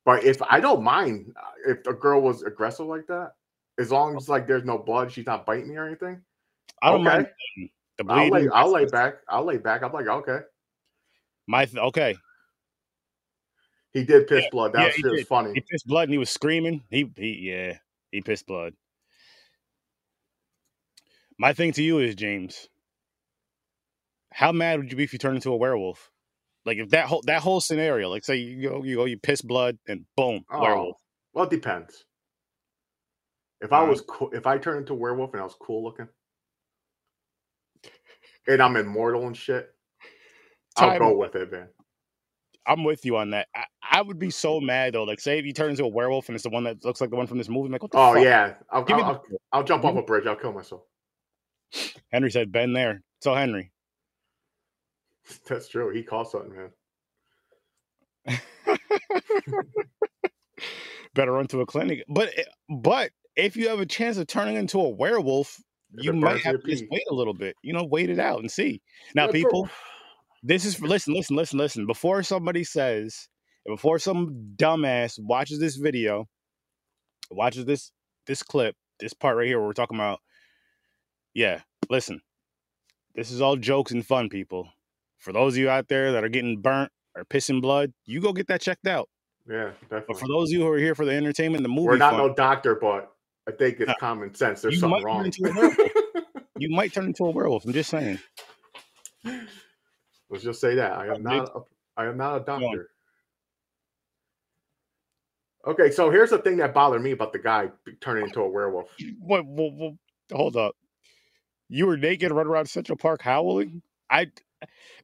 [0.05, 3.33] But if I don't mind uh, if a girl was aggressive like that,
[3.79, 6.21] as long as like there's no blood, she's not biting me or anything.
[6.81, 7.17] I don't Okay.
[7.17, 7.27] mind
[7.97, 8.51] the I'll lay, bleeding.
[8.53, 9.15] I'll lay back.
[9.29, 9.83] I'll lay back.
[9.83, 10.39] I'm like, okay.
[11.47, 12.15] My th- okay,
[13.93, 14.73] He did piss blood.
[14.73, 15.53] That yeah, was funny.
[15.53, 16.83] he pissed blood and he was screaming.
[16.89, 17.77] He he yeah,
[18.11, 18.73] he pissed blood.
[21.37, 22.69] My thing to you is James.
[24.31, 26.09] How mad would you be if you turned into a werewolf?
[26.65, 29.41] Like if that whole that whole scenario, like say you go you go you piss
[29.41, 30.95] blood and boom oh, werewolf.
[30.97, 31.01] Oh,
[31.33, 32.05] well, it depends.
[33.61, 33.87] If I uh-huh.
[33.87, 36.07] was cool, if I turned into a werewolf and I was cool looking,
[38.47, 39.73] and I'm immortal and shit,
[40.77, 41.67] I'll go with it, man.
[42.67, 43.47] I'm with you on that.
[43.55, 45.03] I, I would be so mad though.
[45.03, 47.09] Like say if you turn into a werewolf and it's the one that looks like
[47.09, 48.23] the one from this movie, I'm like what the Oh fuck?
[48.23, 49.99] yeah, I'll, I'll, the- I'll, I'll jump off mm-hmm.
[49.99, 50.27] a bridge.
[50.27, 50.83] I'll kill myself.
[52.11, 53.01] Henry said Ben there.
[53.21, 53.71] So Henry.
[55.47, 55.91] That's true.
[55.93, 56.71] He caught something, man.
[61.13, 62.03] better run to a clinic.
[62.07, 65.59] But eh, but if you have a chance of turning into a werewolf,
[65.97, 67.55] If you might have to just wait a little bit.
[67.63, 68.81] You know, wait it out and see.
[69.15, 69.31] Now, Yeah, bro.
[69.31, 69.69] people,
[70.43, 71.85] this is for listen, listen, listen, listen.
[71.87, 73.27] Before somebody says,
[73.65, 76.27] before some dumbass watches this video,
[77.29, 77.91] watches this
[78.27, 80.19] this clip, this part right here where we're talking about,
[81.33, 82.21] yeah, listen.
[83.15, 84.69] This is all jokes and fun, people.
[85.21, 88.33] For those of you out there that are getting burnt or pissing blood, you go
[88.33, 89.07] get that checked out.
[89.47, 91.97] Yeah, But for those of you who are here for the entertainment, the movie, We're
[91.97, 93.11] not fun, no doctor, but
[93.47, 94.61] I think it's common sense.
[94.61, 95.25] There's something wrong.
[95.25, 95.77] into a werewolf.
[96.57, 97.65] you might turn into a werewolf.
[97.65, 98.19] I'm just saying.
[99.23, 101.51] Let's just say that I am not.
[101.55, 101.59] A,
[101.97, 102.89] I am not a doctor.
[105.67, 108.89] Okay, so here's the thing that bothered me about the guy turning into a werewolf.
[109.19, 109.93] What, what, what-
[110.31, 110.75] hold up.
[111.69, 113.81] You were naked running around Central Park howling?
[114.09, 114.27] I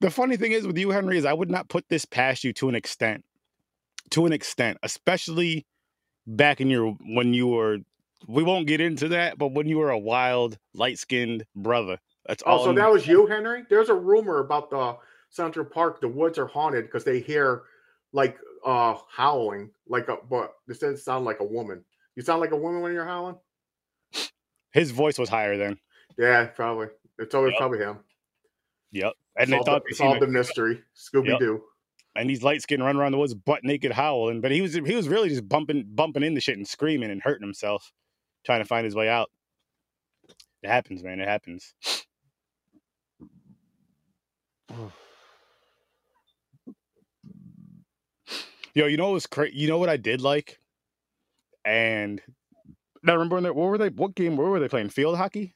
[0.01, 2.53] the funny thing is with you, Henry, is I would not put this past you
[2.53, 3.23] to an extent.
[4.11, 5.65] To an extent, especially
[6.25, 7.79] back in your when you were
[8.27, 11.99] we won't get into that, but when you were a wild, light-skinned brother.
[12.25, 13.63] That's all Oh, so that was you, Henry?
[13.69, 14.97] There's a rumor about the
[15.29, 15.99] Central Park.
[16.01, 17.63] The woods are haunted because they hear
[18.13, 21.83] like uh howling, like a but this doesn't sound like a woman.
[22.15, 23.35] You sound like a woman when you're howling.
[24.71, 25.77] his voice was higher then.
[26.17, 26.87] Yeah, probably.
[27.19, 27.59] It's always Yep.
[27.59, 27.99] probably him.
[28.91, 29.13] Yep.
[29.37, 30.81] And they thought the, they seen solve a- the mystery.
[30.95, 31.63] Scooby Doo.
[32.15, 34.95] and these light skinned run around the woods butt naked howling, but he was he
[34.95, 37.91] was really just bumping bumping into shit and screaming and hurting himself,
[38.45, 39.29] trying to find his way out.
[40.63, 41.19] It happens, man.
[41.19, 41.73] It happens.
[48.73, 49.57] Yo, you know what was crazy?
[49.57, 50.59] You know what I did like?
[51.65, 52.21] And
[53.03, 53.89] now remember when they, what were they?
[53.89, 54.37] What game?
[54.37, 54.89] Where were they playing?
[54.89, 55.53] Field hockey?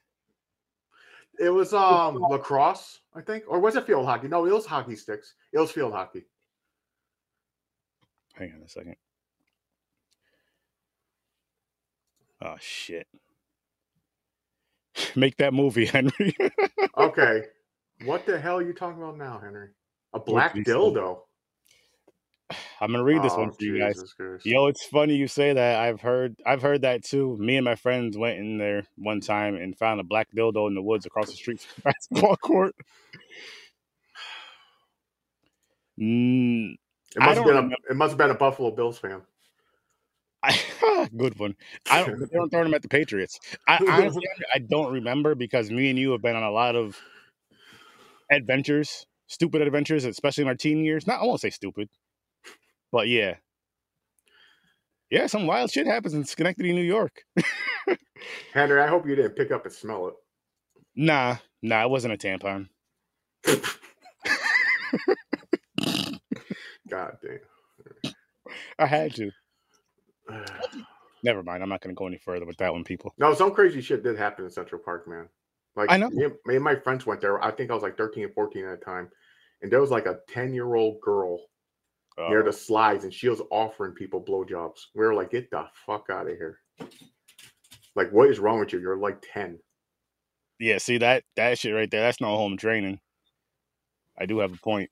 [1.42, 4.28] It was um lacrosse, I think, or was it field hockey?
[4.28, 5.34] No, it was hockey sticks.
[5.52, 6.26] It was field hockey.
[8.36, 8.96] Hang on a second.
[12.44, 13.08] Oh shit.
[15.16, 16.38] Make that movie, Henry.
[16.98, 17.44] Okay,
[18.04, 19.70] what the hell are you talking about now, Henry?
[20.14, 21.22] A black dildo.
[22.80, 23.96] I'm gonna read this one Oh, for you guys.
[24.18, 24.46] Christ.
[24.46, 25.80] Yo, it's funny you say that.
[25.80, 27.38] I've heard I've heard that too.
[27.40, 30.76] Me and my friends went in there one time and found a black dildo in
[30.76, 32.76] the woods across the street from the basketball court.
[36.00, 36.76] Mm,
[37.16, 39.22] It must have been a, it must have been a Buffalo Bills fan.
[40.44, 40.60] I,
[41.18, 41.56] good one.
[41.90, 43.40] I don't, they don't throw them at the Patriots.
[43.68, 46.98] I honestly, I don't remember because me and you have been on a lot of
[48.32, 51.06] adventures, stupid adventures, especially in our teen years.
[51.06, 51.90] Not, I won't say stupid,
[52.92, 53.36] but yeah,
[55.10, 57.24] yeah, some wild shit happens in Schenectady, New York.
[58.54, 60.14] Henry, I hope you didn't pick up and smell it.
[60.96, 62.70] Nah, nah, it wasn't a tampon.
[66.90, 67.40] God damn.
[68.80, 69.32] I had to.
[71.24, 71.62] Never mind.
[71.62, 73.14] I'm not going to go any further with that one, people.
[73.18, 75.28] No, some crazy shit did happen in Central Park, man.
[75.76, 76.10] Like I know.
[76.10, 77.42] Me, and- me and my friends went there.
[77.44, 79.10] I think I was like 13 and 14 at the time.
[79.62, 81.40] And there was like a 10 year old girl
[82.30, 84.80] near Uh, the slides and she was offering people blowjobs.
[84.96, 86.60] We were like, get the fuck out of here.
[87.96, 88.80] Like, what is wrong with you?
[88.80, 89.60] You're like 10.
[90.60, 92.02] yeah, see that that shit right there.
[92.02, 93.00] That's no home training.
[94.20, 94.90] I do have a point.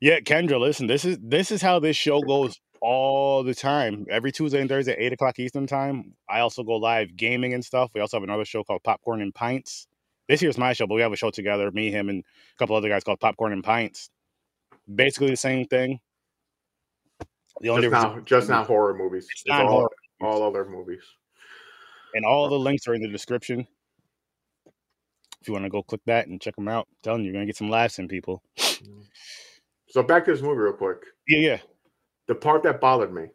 [0.00, 0.86] Yeah, Kendra, listen.
[0.86, 4.06] This is this is how this show goes all the time.
[4.10, 6.12] Every Tuesday and Thursday, eight o'clock Eastern time.
[6.28, 7.90] I also go live gaming and stuff.
[7.94, 9.86] We also have another show called Popcorn and Pints.
[10.28, 12.76] This here's my show, but we have a show together, me, him, and a couple
[12.76, 14.10] other guys called Popcorn and Pints.
[14.94, 16.00] Basically the same thing.
[17.60, 19.26] The only Just difference not, just not horror movies.
[19.30, 21.02] It's not all, horror all other movies.
[22.14, 23.66] and all the links are in the description.
[25.40, 27.34] If you want to go click that and check them out, I'm telling you, you're
[27.34, 28.42] gonna get some laughs in people.
[29.88, 30.98] So back to this movie real quick.
[31.28, 31.58] Yeah, yeah.
[32.26, 33.26] The part that bothered me.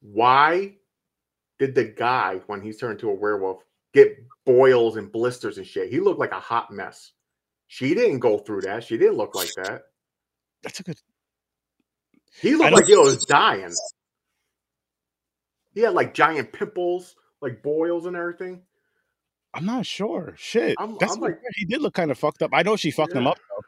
[0.00, 0.74] Why
[1.58, 3.62] did the guy, when he's turned into a werewolf,
[3.94, 5.90] get boils and blisters and shit?
[5.90, 7.12] He looked like a hot mess.
[7.66, 8.84] She didn't go through that.
[8.84, 9.82] She didn't look like that.
[10.62, 10.98] That's a good.
[12.40, 13.72] He looked like he was dying.
[15.74, 18.62] He had like giant pimples, like boils and everything.
[19.54, 20.34] I'm not sure.
[20.36, 22.50] Shit, I'm- that's I'm like- he did look kind of fucked up.
[22.52, 23.38] I know she fucked him up.
[23.38, 23.62] Though.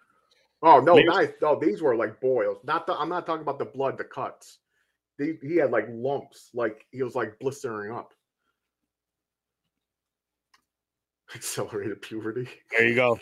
[0.62, 1.30] Oh no, Maybe- nice.
[1.40, 2.58] No, these were like boils.
[2.64, 4.58] Not the, I'm not talking about the blood, the cuts.
[5.18, 8.12] He, he had like lumps, like he was like blistering up.
[11.34, 12.48] Accelerated puberty.
[12.70, 13.18] There you go.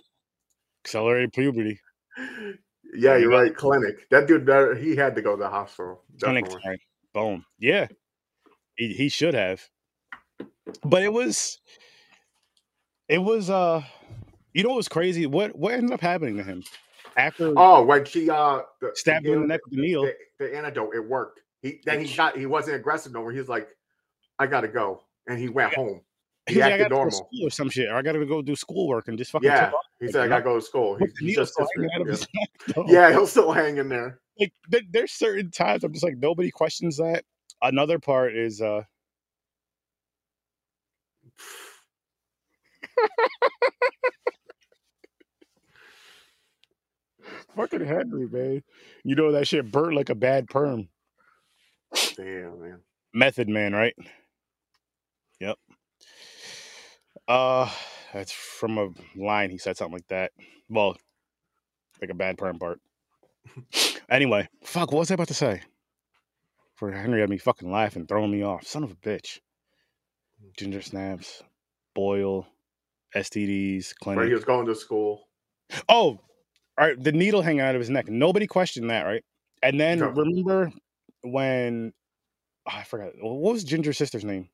[0.84, 1.78] Accelerated puberty.
[2.94, 3.54] Yeah, you you're right.
[3.54, 4.08] Clinic.
[4.10, 6.02] That dude, he had to go to the hospital.
[6.20, 6.78] Clinic time.
[7.14, 7.44] Boom.
[7.58, 7.88] Yeah,
[8.76, 9.62] he he should have.
[10.84, 11.60] But it was,
[13.08, 13.50] it was.
[13.50, 13.82] uh
[14.54, 15.26] You know what was crazy?
[15.26, 16.62] What what ended up happening to him
[17.16, 20.04] after Oh, when she uh the, stabbed him in the neck with the needle?
[20.04, 21.40] the, the antidote, it worked.
[21.62, 23.32] He then he got he wasn't aggressive no more.
[23.32, 23.68] He's like,
[24.38, 26.00] I gotta go, and he went home.
[26.48, 28.02] He He was like, I acted gotta go to school or some shit, or I
[28.02, 29.46] gotta go do schoolwork and just fucking.
[29.48, 30.96] Yeah, he Like, said I gotta go to school.
[30.96, 32.06] He, With the he needle just still hanging out of
[32.66, 32.82] yeah.
[32.86, 34.20] his yeah, he'll still hang in there.
[34.38, 37.24] like there, there's certain times I'm just like nobody questions that.
[37.62, 38.82] Another part is uh
[47.56, 48.62] fucking Henry, man.
[49.04, 50.88] You know that shit burnt like a bad perm.
[52.16, 52.78] Damn, man.
[53.14, 53.94] Method man, right?
[55.40, 55.56] Yep.
[57.28, 57.70] Uh
[58.12, 60.32] that's from a line he said something like that.
[60.68, 60.96] Well,
[62.00, 62.80] like a bad perm part.
[64.08, 65.62] anyway, fuck, what was I about to say?
[66.76, 68.66] For Henry had me fucking laughing, throwing me off.
[68.66, 69.40] Son of a bitch.
[70.56, 71.42] Ginger snaps,
[71.94, 72.46] boil,
[73.14, 74.28] STDs, Where clinic.
[74.28, 75.28] he was going to school.
[75.88, 76.20] Oh,
[76.78, 77.02] all right.
[77.02, 78.08] The needle hanging out of his neck.
[78.08, 79.24] Nobody questioned that, right?
[79.62, 80.08] And then No.
[80.10, 80.70] remember
[81.22, 81.92] when
[82.66, 84.48] oh, I forgot what was Ginger's sister's name?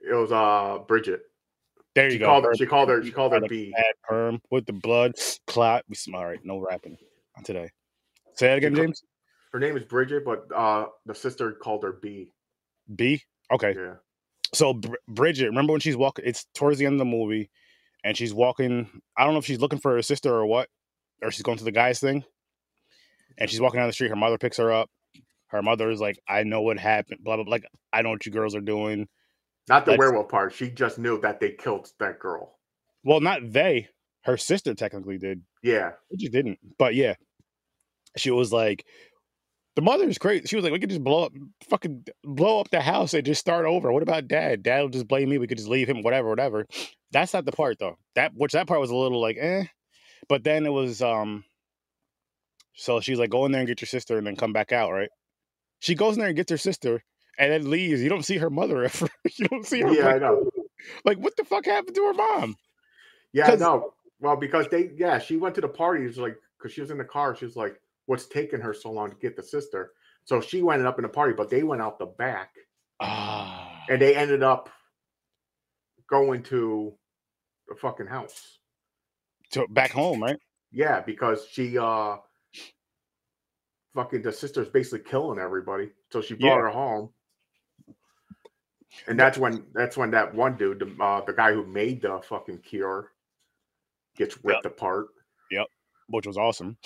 [0.00, 1.22] It was uh Brigitte.
[1.94, 2.26] There you She go.
[2.26, 2.54] called her.
[2.54, 3.04] She called her.
[3.04, 3.72] She called her B.
[3.74, 5.12] bad perm with the blood
[5.46, 5.84] clot.
[5.88, 6.40] We sm- all right.
[6.44, 6.96] No rapping
[7.44, 7.70] today.
[8.34, 9.02] Say that again, James.
[9.52, 12.32] Her name is Brigitte, but uh the sister called her B.
[12.94, 13.22] B.
[13.50, 13.74] Okay.
[13.76, 13.94] Yeah.
[14.54, 16.24] So Br- Brigitte, remember when she's walking?
[16.26, 17.50] It's towards the end of the movie,
[18.04, 18.88] and she's walking.
[19.16, 20.68] I don't know if she's looking for her sister or what,
[21.22, 22.24] or she's going to the guy's thing,
[23.36, 24.08] and she's walking down the street.
[24.08, 24.90] Her mother picks her up.
[25.48, 27.44] Her mother is like, "I know what happened." Blah blah.
[27.44, 27.50] blah.
[27.50, 29.08] Like, I know what you girls are doing.
[29.68, 30.52] Not the werewolf part.
[30.52, 32.58] She just knew that they killed that girl.
[33.04, 33.88] Well, not they.
[34.24, 35.42] Her sister technically did.
[35.62, 35.92] Yeah.
[36.10, 36.58] Brigitte didn't.
[36.78, 37.14] But yeah,
[38.16, 38.84] she was like,
[39.74, 40.46] The mother's crazy.
[40.46, 41.32] She was like, we could just blow up,
[41.70, 43.90] fucking blow up the house and just start over.
[43.90, 44.62] What about dad?
[44.62, 45.38] Dad will just blame me.
[45.38, 46.66] We could just leave him, whatever, whatever.
[47.12, 47.96] That's not the part though.
[48.14, 49.64] That which that part was a little like, eh.
[50.28, 51.44] But then it was um.
[52.74, 54.92] So she's like, go in there and get your sister, and then come back out,
[54.92, 55.10] right?
[55.80, 57.02] She goes in there and gets her sister,
[57.38, 58.02] and then leaves.
[58.02, 59.08] You don't see her mother ever.
[59.38, 59.92] you don't see her.
[59.92, 60.50] Yeah, I like, know.
[61.04, 62.56] like, what the fuck happened to her mom?
[63.32, 63.94] Yeah, I know.
[64.20, 66.04] Well, because they, yeah, she went to the party.
[66.04, 67.34] It's like because she was in the car.
[67.34, 69.92] She was like, "What's taking her so long to get the sister?"
[70.24, 72.54] So she went up in the party, but they went out the back,
[73.00, 74.70] Ah, and they ended up
[76.08, 76.94] going to
[77.68, 78.58] the fucking house.
[79.50, 80.38] so back home, right?
[80.70, 82.18] Yeah, because she uh
[83.94, 85.90] fucking the sister's basically killing everybody.
[86.10, 86.62] So she brought Yeah.
[86.62, 87.10] her home.
[89.06, 92.20] And that's when that's when that one dude, the uh, the guy who made the
[92.28, 93.12] fucking cure,
[94.16, 95.08] gets ripped apart.
[95.50, 95.66] Yep,
[96.08, 96.76] which was awesome.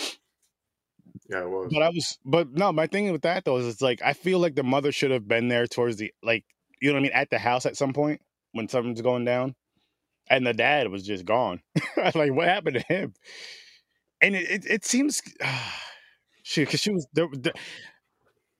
[1.28, 1.70] Yeah, it was.
[1.72, 4.38] But I was, but no, my thing with that though is it's like I feel
[4.38, 6.44] like the mother should have been there towards the like,
[6.80, 8.20] you know what I mean, at the house at some point
[8.52, 9.54] when something's going down,
[10.28, 11.60] and the dad was just gone.
[12.14, 13.14] like, what happened to him?
[14.22, 15.22] And it it, it seems,
[16.42, 17.26] she because she was there.
[17.32, 17.52] there-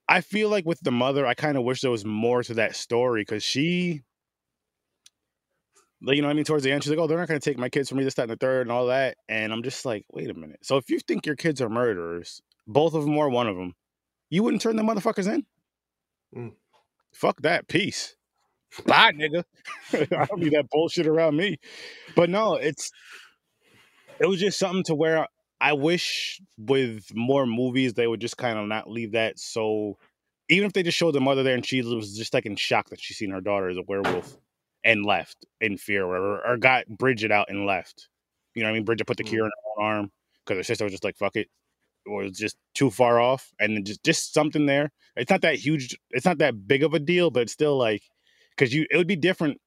[0.09, 2.75] I feel like with the mother, I kind of wish there was more to that
[2.75, 4.03] story because she,
[6.01, 7.39] like, you know what I mean, towards the end, she's like, "Oh, they're not going
[7.39, 9.51] to take my kids from me, this, that, and the third, and all that." And
[9.51, 10.59] I'm just like, wait a minute.
[10.63, 13.73] So if you think your kids are murderers, both of them or one of them,
[14.29, 15.45] you wouldn't turn the motherfuckers in.
[16.35, 16.53] Mm.
[17.13, 17.67] Fuck that.
[17.67, 18.15] Peace.
[18.85, 19.43] Bye, nigga.
[19.93, 21.57] I don't need that bullshit around me.
[22.15, 22.91] But no, it's
[24.19, 25.27] it was just something to where
[25.59, 29.97] I wish with more movies they would just kind of not leave that so.
[30.49, 32.89] Even if they just showed the mother there and she was just like in shock
[32.89, 34.37] that she seen her daughter as a werewolf
[34.83, 38.07] and left in fear, or, whatever, or got Brigitte out and left.
[38.55, 38.85] You know what I mean?
[38.85, 39.29] Brigitte put the Mm.
[39.29, 40.11] cure in her own arm
[40.45, 41.49] because her sister was just like, "Fuck it,"
[42.05, 44.91] or was just too far off, and then just just something there.
[45.17, 45.97] It's not that huge.
[46.11, 48.03] It's not that big of a deal, but it's still like
[48.51, 49.59] because you it would be different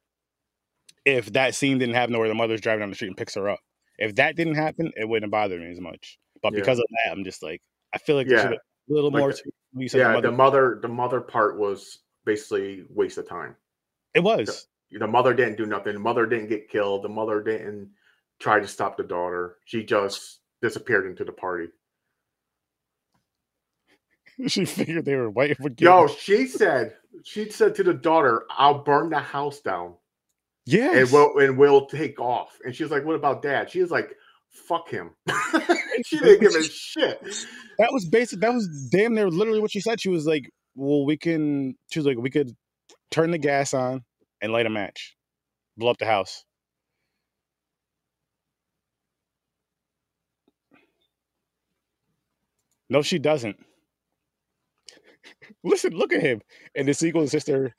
[1.04, 3.48] if that scene didn't happen where the mother's driving down the street and picks her
[3.48, 3.60] up.
[4.00, 6.18] If that didn't happen, it wouldn't bother me as much.
[6.42, 6.60] But Yeah.
[6.60, 7.60] because of that, I'm just like,
[7.94, 8.52] I feel like there's Yeah.
[8.54, 8.58] a
[8.92, 9.30] little Like more.
[9.30, 12.84] the- to when you said yeah, the the mother, mother the mother part was basically
[12.88, 13.56] waste of time.
[14.14, 14.66] it was.
[14.90, 15.92] The mother didn't do nothing.
[15.94, 17.04] The mother didn't get killed.
[17.04, 17.92] The mother didn't
[18.40, 19.58] try to stop the daughter.
[19.66, 21.68] She just disappeared into the party.
[24.48, 25.56] she figured they were white.
[25.78, 29.94] Yo, she said she said to the daughter, "I'll burn the house down
[30.66, 30.94] yes.
[30.96, 34.14] and we'll and we'll take off." And she's like, "What about dad?" She was like,
[34.50, 35.10] "Fuck him."
[36.06, 37.20] she didn't give a shit.
[37.78, 38.40] that was basic.
[38.40, 40.00] That was damn near literally what she said.
[40.00, 42.52] She was like, "Well, we can." She was like, "We could
[43.10, 44.02] turn the gas on
[44.40, 45.16] and light a match,
[45.76, 46.44] blow up the house."
[52.90, 53.56] No, she doesn't.
[55.62, 56.42] Listen, look at him.
[56.74, 57.74] And the sequel, sister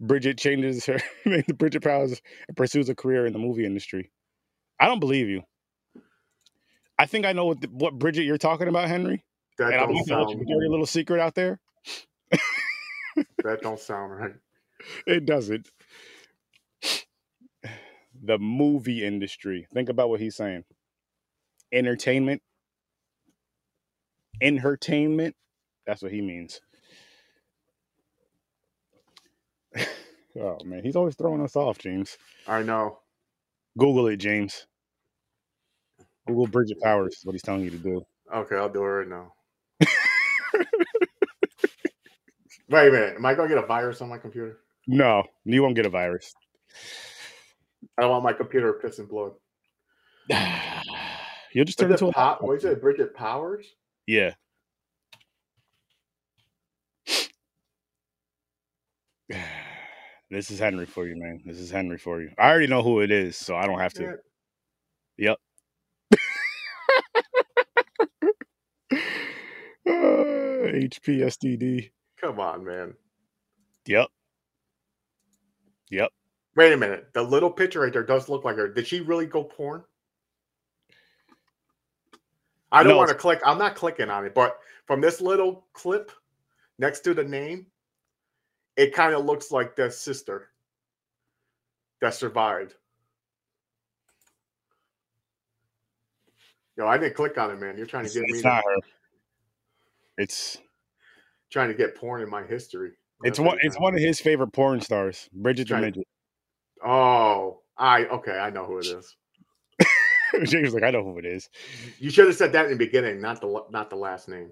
[0.00, 0.98] Brigitte changes her
[1.56, 2.20] Bridget Powers
[2.56, 4.10] pursues a career in the movie industry.
[4.80, 5.42] I don't believe you.
[6.98, 9.24] I think I know what, the, what Bridget you're talking about, Henry.
[9.58, 10.38] That And don't gonna let you sound.
[10.46, 11.60] dirty little secret out there.
[13.44, 14.34] That don't sound right.
[15.06, 15.70] It doesn't.
[18.22, 19.66] The movie industry.
[19.72, 20.64] Think about what he's saying.
[21.72, 22.42] Entertainment.
[24.40, 25.34] Entertainment.
[25.86, 26.60] That's what he means.
[30.40, 32.16] oh man, he's always throwing us off, James.
[32.46, 32.98] I know.
[33.78, 34.66] Google it, James.
[36.26, 38.02] Google Bridget Powers is what he's telling you to do.
[38.34, 39.32] Okay, I'll do it right now.
[42.68, 43.14] Wait a minute.
[43.16, 44.58] Am I gonna get a virus on my computer?
[44.88, 46.34] No, you won't get a virus.
[47.96, 49.32] I don't want my computer pissing blood.
[51.52, 52.80] You'll just turn into Bridget a Pow- what is it?
[52.80, 53.66] Bridget Powers?
[54.06, 54.34] Yeah.
[60.30, 61.40] This is Henry for you, man.
[61.44, 62.30] This is Henry for you.
[62.38, 64.16] I already know who it is, so I don't have to.
[65.18, 65.38] Yep.
[68.92, 71.90] Uh, HPSDD.
[72.20, 72.94] Come on, man.
[73.86, 74.08] Yep.
[75.90, 76.10] Yep.
[76.56, 77.08] Wait a minute.
[77.12, 78.68] The little picture right there does look like her.
[78.68, 79.84] Did she really go porn?
[82.72, 82.98] I don't No.
[82.98, 83.40] want to click.
[83.44, 86.10] I'm not clicking on it, but from this little clip
[86.78, 87.66] next to the name,
[88.76, 90.48] it kind of looks like the sister
[92.00, 92.74] that survived.
[96.76, 97.76] Yo, I didn't click on it, man.
[97.76, 98.76] You're trying to It's, get me it's to- not her.
[100.18, 100.58] It's
[101.50, 102.92] trying to get porn in my history.
[103.24, 106.06] it's one it's one of his favorite porn stars, Bridget the Midget.
[106.84, 108.38] Oh, I okay.
[108.38, 109.16] I know who it is.
[110.34, 111.48] Was like, I know who it is.
[111.98, 114.50] You should have said that in the beginning, not the not the last name.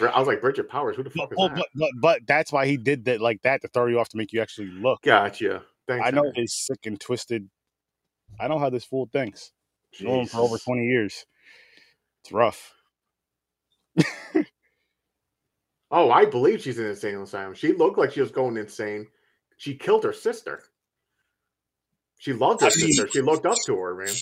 [0.00, 0.96] I was like Bridget Powers.
[0.96, 1.56] Who the fuck is Well, that?
[1.56, 4.16] but, but but that's why he did that like that to throw you off to
[4.16, 5.00] make you actually look.
[5.04, 5.62] Gotcha.
[5.88, 6.06] Thanks.
[6.06, 6.34] I know Henry.
[6.34, 7.48] his sick and twisted.
[8.40, 9.52] I know how this fool thinks.
[10.00, 11.26] Known him for over twenty years.
[12.24, 12.72] It's rough.
[15.90, 17.54] Oh, I believe she's in an insane asylum.
[17.54, 19.08] She looked like she was going insane.
[19.58, 20.62] She killed her sister.
[22.18, 23.08] She loved her sister.
[23.08, 24.14] She looked up to her, man.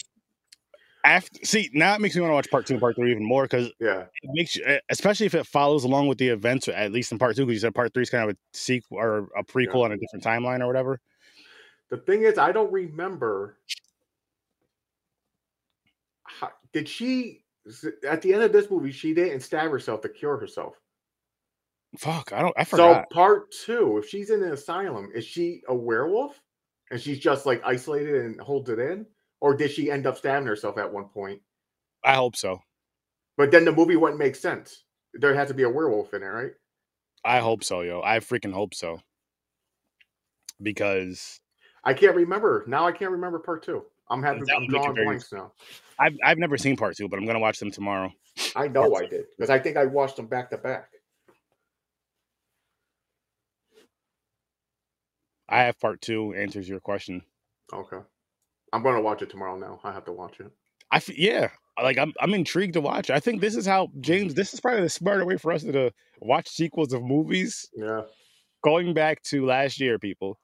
[1.05, 3.25] After see now it makes me want to watch part two and part three even
[3.25, 4.03] more because Yeah.
[4.23, 7.37] it makes you, especially if it follows along with the events at least in part
[7.37, 9.85] two because you said part three is kind of a sequel or a prequel Yeah.
[9.85, 11.01] on a different timeline or whatever.
[11.89, 13.59] The thing is, I don't remember.
[16.25, 17.45] How, did she
[18.07, 18.93] at the end of this movie?
[18.93, 20.75] She didn't stab herself to cure herself.
[21.99, 22.55] Fuck, I don't.
[22.57, 26.41] I forgot So part two, if she's in an asylum, is she a werewolf
[26.91, 29.07] and she's just like isolated and holds it in,
[29.41, 31.41] or did she end up stabbing herself at one point?
[32.05, 32.63] I hope so.
[33.37, 34.85] But then the movie wouldn't make sense.
[35.15, 36.53] There had to be a werewolf in it, right?
[37.25, 38.03] I hope so, yo.
[38.03, 39.01] I freaking hope so.
[40.63, 41.41] Because
[41.85, 42.87] I can't remember now.
[42.87, 43.85] I can't remember part two.
[44.11, 45.53] I'm having I'm would make it drawing blanks now.
[45.99, 48.13] I've I've never seen part two, but I'm gonna watch them tomorrow.
[48.57, 50.91] I know I did because I think I watched them back to back.
[55.49, 57.23] I have part two answers your question.
[57.73, 57.99] Okay,
[58.73, 59.57] I'm gonna watch it tomorrow.
[59.57, 60.51] Now I have to watch it.
[60.91, 61.49] I f- yeah,
[61.83, 63.11] like I'm I'm intrigued to watch.
[63.11, 64.33] I think this is how James.
[64.33, 64.37] Mm-hmm.
[64.39, 67.69] This is probably the smarter way for us to, to watch sequels of movies.
[67.75, 68.03] Yeah,
[68.63, 70.39] Going back to last year, people,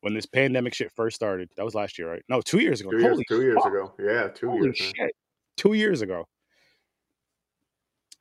[0.00, 1.48] when this pandemic shit first started.
[1.56, 2.22] That was last year, right?
[2.28, 2.90] No, two years ago.
[2.90, 3.92] two years, Holy two years ago.
[3.98, 4.80] Yeah, two Holy years.
[4.80, 4.92] man.
[4.96, 5.12] shit.
[5.56, 6.26] Two years ago.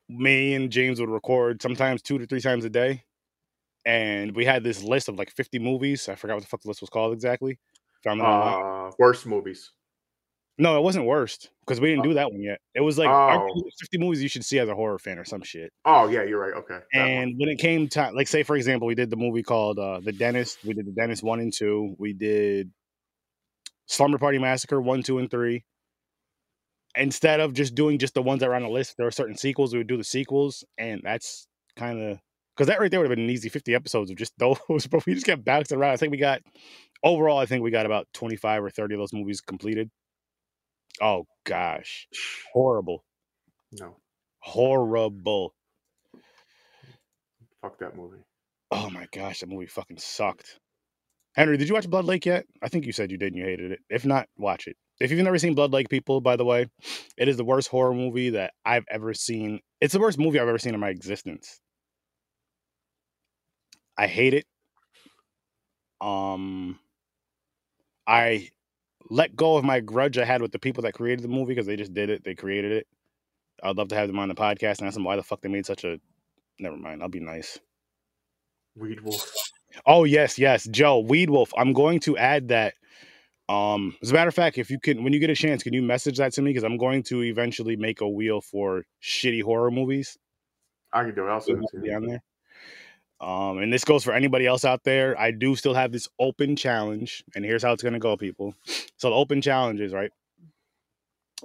[0.10, 3.04] Me and James would record sometimes two to three times a day.
[3.86, 6.08] And we had this list of like 50 movies.
[6.08, 7.58] I forgot what the fuck the list was called exactly.
[8.04, 8.22] Found.
[8.22, 9.72] Uh, worst movies.
[10.58, 12.10] No, it wasn't worst because we didn't Oh.
[12.10, 12.60] do that one yet.
[12.76, 13.47] It was like Oh.
[13.80, 15.72] 50 movies you should see as a horror fan or some shit.
[15.86, 16.54] Oh yeah, you're right.
[16.54, 16.80] Okay.
[16.93, 20.02] And when it came time, like say for example, we did the movie called uh,
[20.02, 20.64] The Dentist.
[20.64, 21.95] We did The Dentist one and two.
[21.97, 22.72] We did
[23.88, 25.64] Slumber Party Massacre one, two, and three.
[26.95, 29.38] Instead of just doing just the ones that were on the list, there were certain
[29.38, 29.72] sequels.
[29.74, 31.47] We would do the sequels, and that's
[31.78, 32.20] kind of
[32.56, 34.88] because that right there would have been an easy fifty episodes of just those.
[34.89, 35.93] But we just kept bouncing around.
[35.93, 36.41] I think we got
[37.04, 37.38] overall.
[37.38, 39.89] I think we got about twenty five or thirty of those movies completed.
[41.02, 42.08] Oh gosh,
[42.54, 43.04] horrible,
[43.72, 43.97] no,
[44.39, 45.54] horrible.
[47.62, 48.24] fuck that movie.
[48.72, 50.60] Oh my gosh, that movie fucking sucked.
[51.36, 52.45] Henry, did you watch Blood Lake yet?
[52.62, 53.80] I think you said you did and you hated it.
[53.89, 54.76] If not, watch it.
[54.99, 56.68] If you've never seen Blood Lake, people, by the way,
[57.18, 59.62] it is the worst horror movie that I've ever seen.
[59.80, 61.60] It's the worst movie I've ever seen in my existence.
[64.02, 64.47] I hate it.
[66.02, 66.80] Um,
[68.08, 68.49] I
[69.12, 71.68] let go of my grudge I had with the people that created the movie because
[71.68, 72.24] they just did it.
[72.24, 72.88] They created it.
[73.62, 75.49] I'd love to have them on the podcast and ask them why the fuck they
[75.49, 75.99] made such a.
[76.58, 77.04] Never mind.
[77.04, 77.60] I'll be nice.
[78.76, 79.32] Weed Wolf.
[79.86, 81.54] Oh yes, yes, Joe Weed Wolf.
[81.56, 82.74] I'm going to add that.
[83.49, 85.74] Um, as a matter of fact, if you can, when you get a chance, can
[85.74, 86.49] you message that to me?
[86.49, 90.18] Because I'm going to eventually make a wheel for shitty horror movies.
[90.91, 91.30] I can do it.
[91.30, 91.95] I'll send it to you.
[91.95, 92.24] on there.
[93.22, 95.18] Um, and this goes for anybody else out there.
[95.20, 98.56] I do still have this open challenge, and here's how it's gonna go, people.
[98.98, 100.12] So the open challenge is right.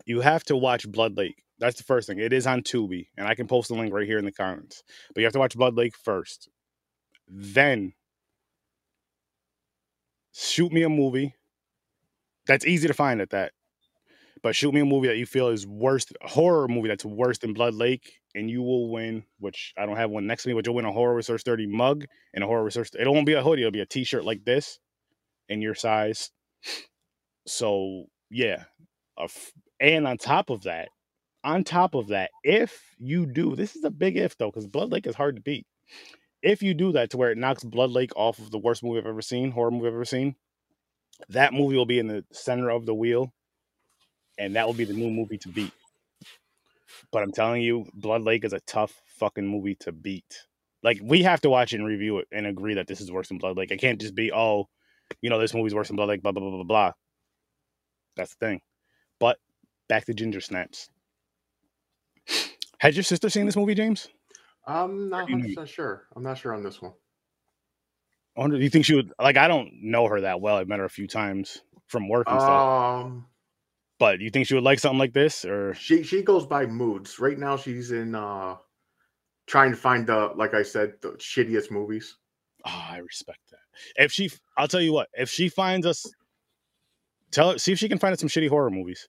[0.06, 1.42] You have to watch Blood Lake.
[1.58, 2.18] That's the first thing.
[2.18, 4.82] It is on Tubi, and I can post the link right here in the comments.
[5.14, 6.48] But you have to watch Blood Lake first.
[7.28, 7.92] Then
[10.32, 11.34] shoot me a movie.
[12.46, 13.52] That's easy to find at that.
[14.42, 17.38] But shoot me a movie that you feel is worse, a horror movie that's worse
[17.38, 19.24] than Blood Lake, and you will win.
[19.40, 21.66] Which I don't have one next to me, but you'll win a Horror Search 30
[21.66, 22.90] mug and a Horror Search.
[22.98, 24.78] It won't be a hoodie, it'll be a t shirt like this
[25.48, 26.30] in your size.
[27.46, 28.64] So, yeah.
[29.80, 30.88] And on top of that,
[31.44, 34.90] on top of that, if you do, this is a big if though, because Blood
[34.90, 35.66] Lake is hard to beat.
[36.42, 38.98] If you do that to where it knocks Blood Lake off of the worst movie
[38.98, 40.36] I've ever seen, horror movie I've ever seen,
[41.28, 43.32] that movie will be in the center of the wheel,
[44.38, 45.72] and that will be the new movie to beat.
[47.12, 50.46] But I'm telling you, Blood Lake is a tough fucking movie to beat.
[50.82, 53.28] Like we have to watch it and review it and agree that this is worse
[53.28, 53.70] than Blood Lake.
[53.70, 54.68] It can't just be, oh,
[55.20, 56.92] you know, this movie's worse than Blood Lake, blah blah blah blah blah.
[58.16, 58.60] That's the thing.
[59.18, 59.38] But
[59.88, 60.88] back to Ginger Snaps.
[62.78, 64.08] Had your sister seen this movie, James?
[64.66, 66.06] I'm not 100 percent sure.
[66.14, 66.92] I'm not sure on this one.
[68.36, 69.38] I wonder, do you think she would like?
[69.38, 70.56] I don't know her that well.
[70.56, 73.04] I've met her a few times from work and stuff.
[73.04, 73.26] Um,
[73.98, 77.18] But you think she would like something like this, or she she goes by moods.
[77.18, 78.56] Right now, she's in uh
[79.46, 82.16] trying to find the like I said the shittiest movies.
[82.66, 83.58] oh, I respect that.
[83.96, 85.08] If she, I'll tell you what.
[85.14, 86.04] If she finds us,
[87.30, 89.08] tell her, see if she can find us some shitty horror movies.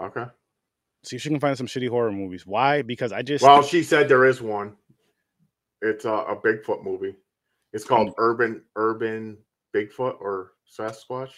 [0.00, 0.24] Okay.
[1.04, 2.46] See if she can find some shitty horror movies.
[2.46, 2.82] Why?
[2.82, 4.76] Because I just Well, she said there is one.
[5.82, 7.14] It's a, a Bigfoot movie.
[7.72, 9.38] It's called Urban Urban
[9.74, 11.30] Bigfoot or Sasquatch.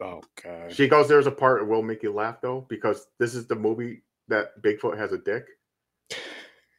[0.00, 0.72] Oh god.
[0.72, 3.54] She goes, "There's a part that will make you laugh though, because this is the
[3.56, 5.46] movie that Bigfoot has a dick,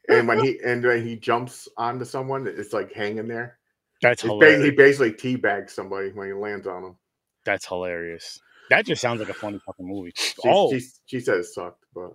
[0.08, 3.58] and when he and when he jumps onto someone, it's like hanging there.
[4.02, 6.96] That's It's ba- he basically teabags somebody when he lands on them.
[7.44, 8.38] That's hilarious.
[8.68, 10.12] That just sounds like a funny fucking movie.
[10.16, 12.10] She, oh, she, she said it sucked, but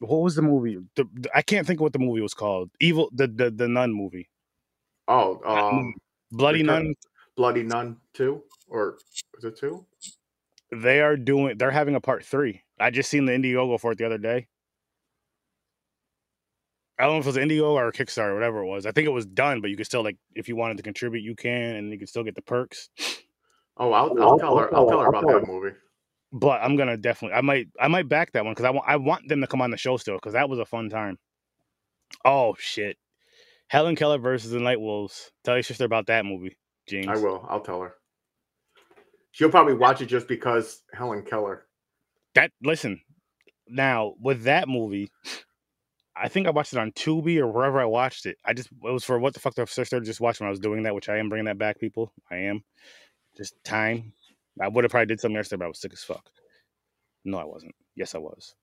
[0.00, 0.78] what was the movie?
[0.94, 2.70] The, the- I can't think of what the movie was called.
[2.78, 4.28] Evil, the the, the nun movie,
[5.08, 5.94] oh, um,
[6.30, 6.94] Bloody Return- Nun.
[7.36, 8.98] Bloody Nun two or
[9.38, 9.86] is it two?
[10.70, 11.56] They are doing.
[11.58, 12.62] They're having a part three.
[12.78, 14.46] I just seen the Indiegogo for it the other day.
[16.98, 18.84] I don't know if it was Indiegogo or Kickstarter, whatever it was.
[18.84, 21.22] I think it was done, but you could still like, if you wanted to contribute,
[21.22, 22.90] you can, and you can still get the perks.
[23.76, 24.74] Oh, I'll, I'll tell her.
[24.74, 25.76] I'll tell her about that movie.
[26.32, 28.96] But I'm gonna definitely, I might, I might back that one because I want, I
[28.96, 31.18] want them to come on the show still because that was a fun time.
[32.24, 32.98] Oh shit,
[33.68, 35.30] Helen Keller versus the Night Wolves.
[35.44, 37.06] Tell your sister about that movie, James.
[37.08, 37.46] I will.
[37.48, 37.94] I'll tell her.
[39.32, 41.66] She'll probably watch it just because Helen Keller.
[42.34, 43.00] That listen,
[43.68, 45.10] now with that movie,
[46.16, 48.38] I think I watched it on Tubi or wherever I watched it.
[48.44, 50.60] I just it was for what the fuck the sister just watched when I was
[50.60, 52.12] doing that, which I am bringing that back, people.
[52.30, 52.64] I am.
[53.36, 54.12] Just time.
[54.60, 56.28] I would have probably did something yesterday, but I was sick as fuck.
[57.24, 57.74] No, I wasn't.
[57.94, 58.54] Yes, I was.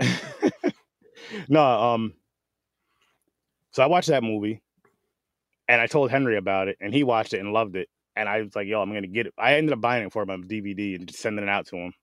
[1.48, 2.14] no, um.
[3.72, 4.62] So I watched that movie,
[5.68, 7.88] and I told Henry about it, and he watched it and loved it.
[8.20, 10.22] And I was like, "Yo, I'm gonna get it." I ended up buying it for
[10.22, 11.94] him on DVD and just sending it out to him.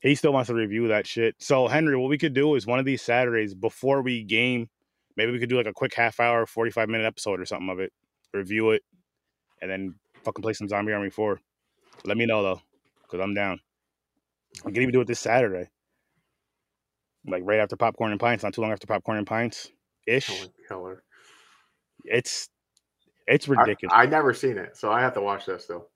[0.00, 1.36] He still wants to review that shit.
[1.38, 4.70] So Henry, what we could do is one of these Saturdays before we game,
[5.16, 7.78] maybe we could do like a quick half hour, 45 minute episode or something of
[7.78, 7.92] it,
[8.32, 8.82] review it,
[9.60, 11.38] and then fucking play some Zombie Army 4.
[12.06, 12.62] Let me know though,
[13.02, 13.60] because I'm down.
[14.64, 15.68] I can even do it this Saturday.
[17.26, 19.70] Like right after popcorn and pints, not too long after popcorn and pints
[20.06, 20.30] ish.
[22.04, 22.48] It's
[23.26, 23.94] it's ridiculous.
[23.94, 25.88] I never seen it, so I have to watch that still.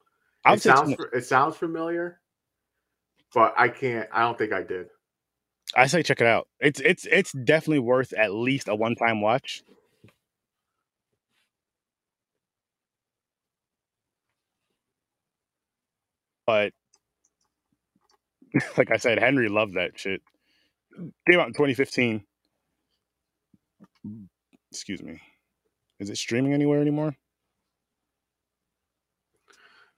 [0.44, 2.20] I, It would say it's- sounds it sounds familiar,
[3.34, 4.08] but I can't.
[4.12, 4.88] I don't think I did.
[5.76, 6.48] I say check it out.
[6.60, 9.62] It's it's it's definitely worth at least a one time watch.
[16.46, 16.72] But
[18.78, 20.22] like I said, Henry loved that shit.
[21.30, 22.24] Came out in 2015.
[24.72, 25.20] Excuse me.
[26.00, 27.14] Is it streaming anywhere anymore?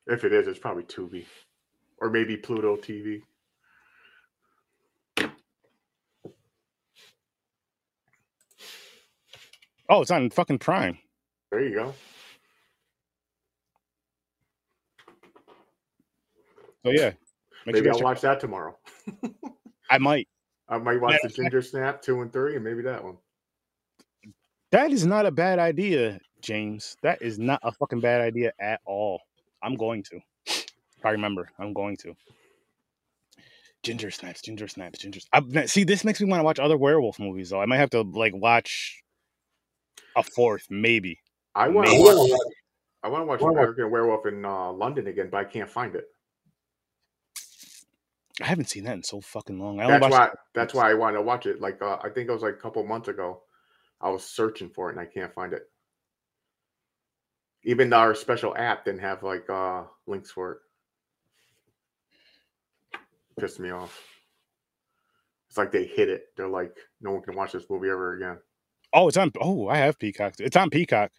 [0.08, 1.24] If it is, it's probably Tubi,
[2.00, 3.22] or maybe Pluto TV.
[9.88, 10.98] Oh, it's on fucking Prime.
[11.52, 11.94] There you go.
[16.84, 17.12] So yeah,
[17.64, 18.76] make maybe sure I'll watch that tomorrow.
[19.88, 20.26] I might.
[20.68, 21.28] I might watch Yeah.
[21.28, 23.18] the Ginger Snap two and three, and maybe that one.
[24.72, 26.96] That is not a bad idea, James.
[27.02, 29.20] That is not a fucking bad idea at all.
[29.62, 30.20] I'm going to.
[31.04, 31.50] I remember.
[31.58, 32.14] I'm going to.
[33.82, 35.20] Ginger snaps, ginger snaps, ginger.
[35.32, 37.60] I, see, this makes me want to watch other werewolf movies, though.
[37.60, 39.02] I might have to like watch
[40.16, 41.18] a fourth, maybe.
[41.54, 42.40] I want to watch.
[43.02, 46.04] I want to watch American Werewolf in uh, London again, but I can't find it.
[48.40, 49.80] I haven't seen that in so fucking long.
[49.80, 50.12] I That's watched.
[50.12, 50.30] why.
[50.54, 51.60] That's why I wanted to watch it.
[51.60, 53.42] Like uh, I think it was like a couple months ago.
[54.02, 55.62] I was searching for it and I can't find it.
[57.64, 60.58] Even our special app didn't have like uh links for it.
[63.38, 63.98] Pissed me off.
[65.48, 66.26] It's like they hid it.
[66.36, 68.38] They're like, no one can watch this movie ever again.
[68.92, 69.30] Oh, it's on.
[69.40, 70.34] Oh, I have Peacock.
[70.38, 71.12] It's on Peacock.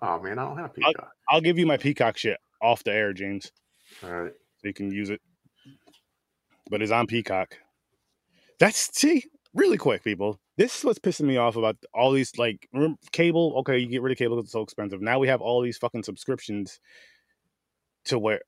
[0.00, 1.10] Oh man, I don't have Peacock.
[1.28, 3.52] I'll give you my Peacock shit off the air, James,
[4.02, 4.32] All right.
[4.58, 5.20] so you can use it.
[6.70, 7.58] But it's on Peacock.
[8.58, 9.24] That's see,
[9.54, 10.40] really quick, people.
[10.62, 12.68] This is what's pissing me off about all these like
[13.10, 13.52] cable.
[13.56, 15.02] Okay, you get rid of cable because it's so expensive.
[15.02, 16.78] Now we have all these fucking subscriptions
[18.04, 18.42] to where,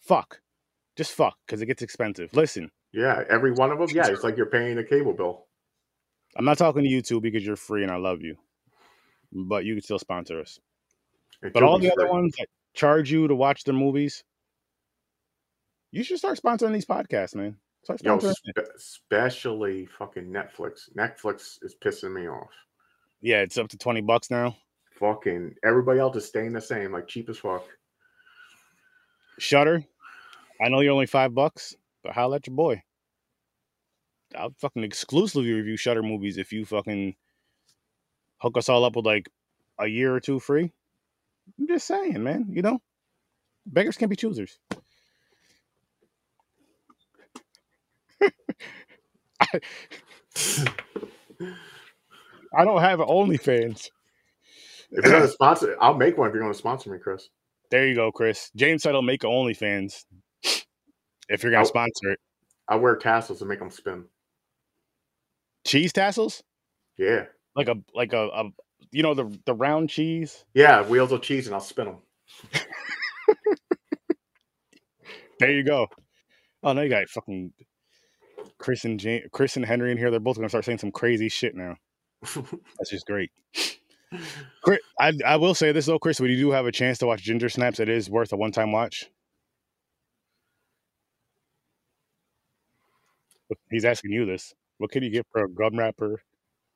[0.00, 0.40] fuck,
[0.96, 2.34] just fuck because it gets expensive.
[2.34, 3.86] Listen, Yeah, every one of them.
[3.92, 5.46] Yeah, it's like you're paying a cable bill.
[6.36, 8.34] I'm not talking to you two because you're free and I love you,
[9.30, 10.58] but you can still sponsor us.
[11.40, 14.24] It But all the other ones that charge you to watch their movies,
[15.92, 17.58] you should start sponsoring these podcasts, man.
[17.84, 20.90] Start Yo, spe- especially fucking Netflix.
[20.96, 22.50] Netflix is pissing me off.
[23.20, 24.56] Yeah, it's up to twenty bucks now.
[24.98, 27.64] Fucking everybody else is staying the same, like cheap as fuck.
[29.38, 29.84] Shudder.
[30.60, 32.82] I know you're only five bucks, but holla at your boy.
[34.36, 37.14] I'll fucking exclusively review Shudder movies if you fucking
[38.38, 39.28] hook us all up with like
[39.78, 40.72] a year or two free.
[41.58, 42.46] I'm just saying, man.
[42.50, 42.80] You know,
[43.66, 44.58] beggars can't be choosers.
[52.54, 53.88] I don't have OnlyFans.
[54.90, 56.28] If you're gonna sponsor, I'll make one.
[56.28, 57.28] If you're gonna sponsor me, Chris.
[57.70, 58.50] There you go, Chris.
[58.56, 60.04] James said he'll make an OnlyFans
[61.28, 62.20] if you're gonna I'll- sponsor it.
[62.70, 64.04] I wear tassels and make them spin.
[65.66, 66.42] Cheese tassels,
[66.98, 67.24] Yeah,
[67.56, 68.44] like a like a, a
[68.90, 70.44] you know the the round cheese.
[70.54, 71.96] yeah, wheels of cheese, and I'll spin them.
[75.40, 75.86] There you go.
[76.64, 77.52] Oh no, you got fucking
[78.58, 80.10] Chris and James, Chris and Henry in here.
[80.10, 81.76] They're both gonna start saying some crazy shit now.
[82.22, 83.30] That's just great.
[84.62, 86.20] Chris, I I will say this though, Chris.
[86.20, 88.52] When you do have a chance to watch Ginger Snaps, it is worth a one
[88.52, 89.08] time watch.
[93.70, 94.54] He's asking you this.
[94.78, 96.22] What can you get for a gum wrapper,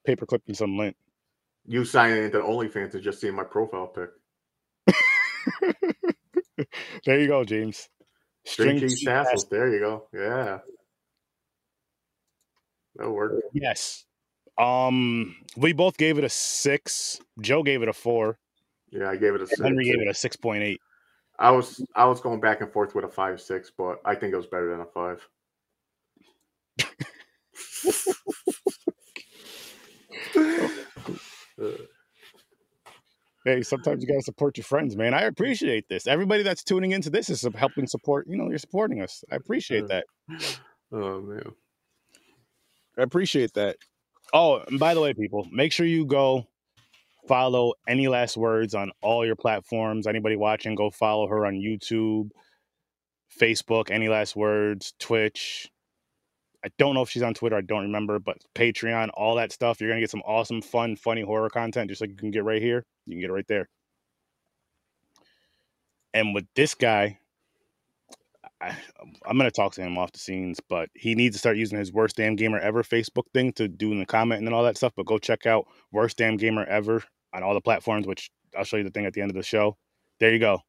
[0.07, 0.97] paperclip, and some lint?
[1.67, 4.11] you signing into OnlyFans and just seeing my profile pic.
[7.05, 7.89] there you go, James.
[8.45, 9.49] String cheese cheese tassels.
[9.49, 10.09] There you go.
[10.13, 10.59] Yeah,
[13.03, 13.43] that'll work.
[13.53, 14.05] Yes.
[14.59, 17.21] Um, we both gave it a six.
[17.41, 18.39] Joe gave it a four.
[18.91, 19.61] Yeah, I gave it a six.
[19.61, 20.81] Henry gave it a six point eight.
[21.39, 24.33] I was I was going back and forth with a five six, but I think
[24.33, 25.29] it was better than a five.
[33.45, 35.15] Hey, sometimes you gotta support your friends, man.
[35.15, 36.07] I appreciate this.
[36.07, 38.29] Everybody that's tuning into this is helping support.
[38.29, 39.25] You know, you're supporting us.
[39.33, 40.07] I appreciate that.
[40.93, 41.53] oh man.
[42.99, 43.77] I appreciate that.
[44.33, 46.47] Oh, and by the way, people, make sure you go
[47.29, 50.07] follow any last words on all your platforms.
[50.07, 52.31] Anybody watching, go follow her on YouTube,
[53.39, 55.71] Facebook, any last words, Twitch.
[56.65, 57.57] I don't know if she's on Twitter.
[57.57, 59.81] I don't remember, but Patreon, all that stuff.
[59.81, 62.63] You're gonna get some awesome, fun, funny horror content, just like you can get right
[62.63, 62.85] here.
[63.07, 63.69] You can get it right there.
[66.15, 67.19] And with this guy,
[68.63, 68.77] I,
[69.27, 71.93] I'm gonna talk to him off the scenes, but he needs to start using his
[71.93, 74.93] worst damn gamer ever Facebook thing to do in the comment and all that stuff.
[74.97, 77.03] But go check out worst damn gamer ever
[77.35, 79.43] on all the platforms, which I'll show you the thing at the end of the
[79.43, 79.77] show.
[80.21, 80.61] There you go.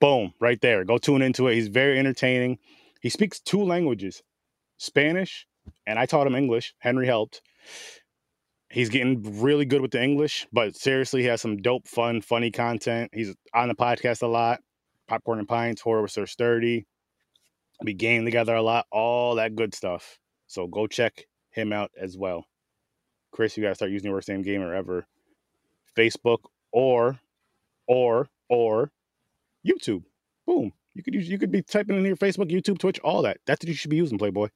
[0.00, 0.84] Boom, right there.
[0.84, 1.54] Go tune into it.
[1.54, 2.58] He's very entertaining.
[3.00, 4.22] He speaks two languages,
[4.78, 5.46] Spanish,
[5.86, 6.74] and I taught him English.
[6.78, 7.40] Henry helped.
[8.70, 12.50] He's getting really good with the English, but seriously, he has some dope, fun, funny
[12.50, 13.10] content.
[13.14, 14.60] He's on the podcast a lot.
[15.08, 16.86] Popcorn and Pints, Horror with Sir Sturdy.
[17.82, 20.18] We game together a lot, all that good stuff.
[20.46, 22.46] So go check him out as well.
[23.32, 25.06] Chris, you gotta start using your name gamer ever.
[25.96, 26.38] Facebook
[26.72, 27.18] or
[27.86, 28.90] or or
[29.66, 30.04] YouTube.
[30.46, 30.72] Boom.
[30.94, 33.38] You could use you could be typing in your Facebook, YouTube, Twitch, all that.
[33.46, 34.48] That's what you should be using, Playboy.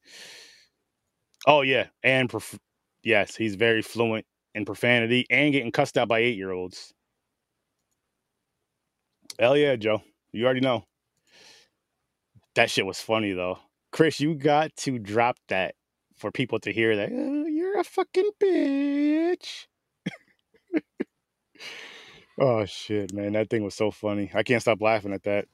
[1.47, 2.59] Oh yeah, and prof-
[3.03, 4.25] yes, he's very fluent
[4.55, 6.93] in profanity and getting cussed out by eight year olds.
[9.39, 10.03] Hell yeah, Joe.
[10.33, 10.85] You already know.
[12.55, 13.59] That shit was funny though.
[13.93, 15.75] Chris, you got to drop that
[16.17, 17.11] for people to hear that.
[17.13, 19.67] "Oh, you're a fucking bitch.
[22.41, 23.33] oh shit, man.
[23.33, 24.31] That thing was so funny.
[24.35, 25.47] I can't stop laughing at that.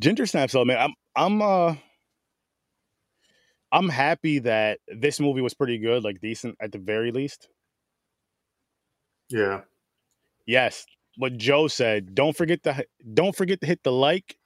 [0.00, 0.78] Ginger Snaps though, man.
[0.78, 1.74] I'm I'm uh
[3.72, 7.48] I'm happy that this movie was pretty good, like decent at the very least.
[9.28, 9.62] Yeah.
[10.46, 10.86] Yes,
[11.16, 12.14] what Joe said.
[12.14, 14.36] Don't forget to don't forget to hit the like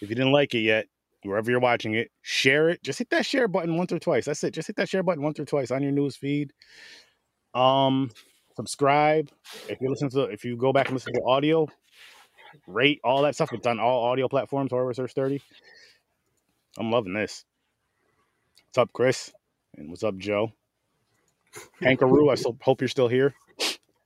[0.00, 0.86] if you didn't like it yet.
[1.24, 2.82] Wherever you're watching it, share it.
[2.82, 4.24] Just hit that share button once or twice.
[4.26, 4.54] That's it.
[4.54, 6.52] Just hit that share button once or twice on your news feed.
[7.54, 8.12] Um,
[8.56, 9.28] subscribe.
[9.68, 11.66] If you listen to, if you go back and listen to audio,
[12.68, 13.52] rate all that stuff.
[13.52, 14.70] It's on all audio platforms.
[14.70, 15.42] Horror Search Thirty.
[16.78, 17.44] I'm loving this.
[18.66, 19.32] What's up, Chris?
[19.76, 20.52] And what's up, Joe?
[21.82, 23.34] Hankaroo, I still hope you're still here.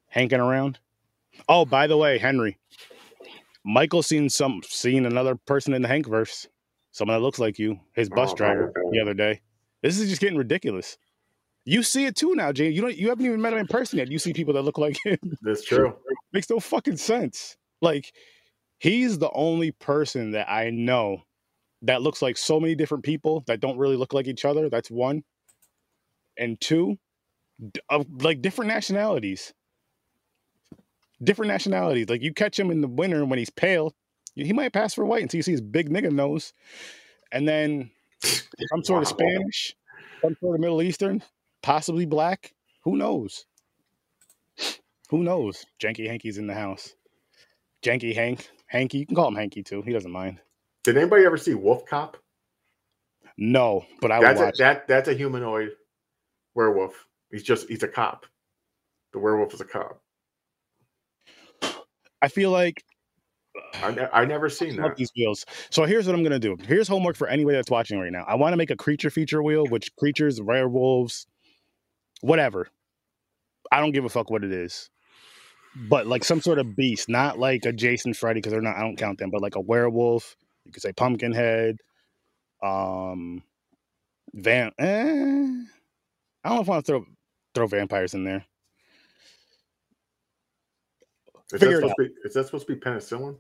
[0.09, 0.79] Hanking around.
[1.49, 2.59] Oh, by the way, Henry.
[3.65, 6.47] Michael seen some seen another person in the Hankverse.
[6.91, 9.41] Someone that looks like you, his bus Oh, driver the other day.
[9.83, 10.99] This is just getting ridiculous.
[11.65, 12.69] You see it too now, Jay.
[12.71, 14.11] You don't you haven't even met him in person yet.
[14.11, 15.19] You see people that look like him.
[15.43, 15.97] That's true.
[16.33, 17.57] Makes no fucking sense.
[17.81, 18.13] Like,
[18.79, 21.23] he's the only person that I know
[21.83, 24.69] that looks like so many different people that don't really look like each other.
[24.69, 25.23] That's one.
[26.39, 26.99] And two,
[27.89, 29.53] of like different nationalities.
[31.23, 32.09] Different nationalities.
[32.09, 33.95] Like you catch him in the winter when he's pale,
[34.35, 36.53] he might pass for white until you see his big nigga nose.
[37.31, 37.91] And then
[38.23, 39.75] some sort of Spanish,
[40.21, 41.23] some sort of Middle Eastern,
[41.63, 42.53] possibly black.
[42.85, 43.47] Who knows?
[45.11, 45.65] Who knows?
[45.81, 46.95] Janky Hanky's in the house.
[47.83, 49.83] Janky Hank, Hanky, you can call him Hanky too.
[49.83, 50.41] He doesn't mind.
[50.85, 52.17] Did anybody ever see Wolf Cop?
[53.37, 55.71] No, but I would That's a, that that's a humanoid
[56.55, 57.07] werewolf.
[57.31, 58.27] He's just he's a cop.
[59.13, 60.02] The werewolf is a cop.
[62.23, 62.83] I feel like
[63.83, 64.97] I, ne- I never seen that.
[64.97, 65.45] these wheels.
[65.71, 66.57] So here's what I'm gonna do.
[66.67, 68.25] Here's homework for anybody that's watching right now.
[68.27, 71.27] I want to make a creature feature wheel, which creatures, werewolves,
[72.21, 72.69] whatever.
[73.71, 74.89] I don't give a fuck what it is.
[75.89, 78.81] But like some sort of beast, not like a Jason Freddy, because they're not I
[78.81, 80.37] don't count them, but like a werewolf.
[80.65, 81.77] You could say pumpkinhead.
[82.63, 83.43] Um
[84.35, 84.85] Van eh,
[86.45, 87.05] I don't know if I want to throw
[87.55, 88.47] throw vampires in there.
[91.53, 93.37] Is that, Figure it supposed to be, is that supposed to be penicillin?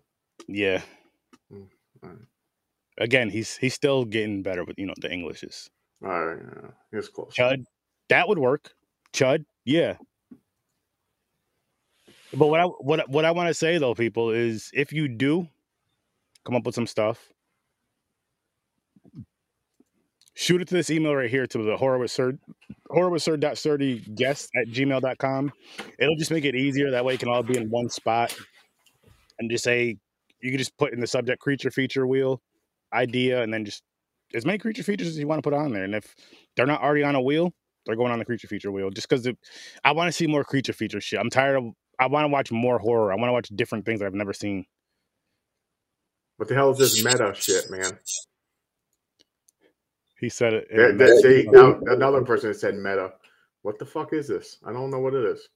[0.47, 0.83] Yeah.
[1.53, 1.67] Mm,
[2.05, 2.19] alright.
[2.99, 5.71] Again, he's he's still getting better with you know the Englishes.
[6.05, 6.43] All right,
[6.93, 7.33] yeah, it's close.
[7.35, 7.65] Chud,
[8.11, 8.75] that would work.
[9.15, 9.97] Chud, yeah.
[12.35, 15.49] But what I what what I want to say though, people, is if you do
[16.45, 17.33] come up with some stuff,
[20.35, 22.39] shoot it to this email right here to the horror with sir
[22.91, 25.53] horror sir dot sturdy guest at gmail.com.
[25.99, 26.91] It'll just make it easier.
[26.91, 28.37] That way it can all be in one spot.
[29.39, 29.97] And just say
[30.41, 32.41] you can just put in the subject creature feature wheel
[32.93, 33.83] idea and then just
[34.35, 35.85] as many creature features as you want to put on there.
[35.85, 36.15] And if
[36.57, 37.53] they're not already on a wheel,
[37.87, 39.27] they're going on the creature feature wheel just because
[39.85, 41.19] I want to see more creature feature shit.
[41.19, 41.65] I'm tired of.
[41.99, 43.13] I want to watch more horror.
[43.13, 44.65] I want to watch different things I've never seen.
[46.37, 47.99] What the hell is this meta shit, man?
[50.23, 50.69] He said it.
[50.71, 51.45] in There- a there- message.
[51.45, 53.13] see, now another person said meta.
[53.63, 54.57] What the fuck is this?
[54.65, 55.49] I don't know what it is.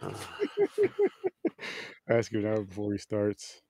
[2.08, 3.60] Ask him now before he starts.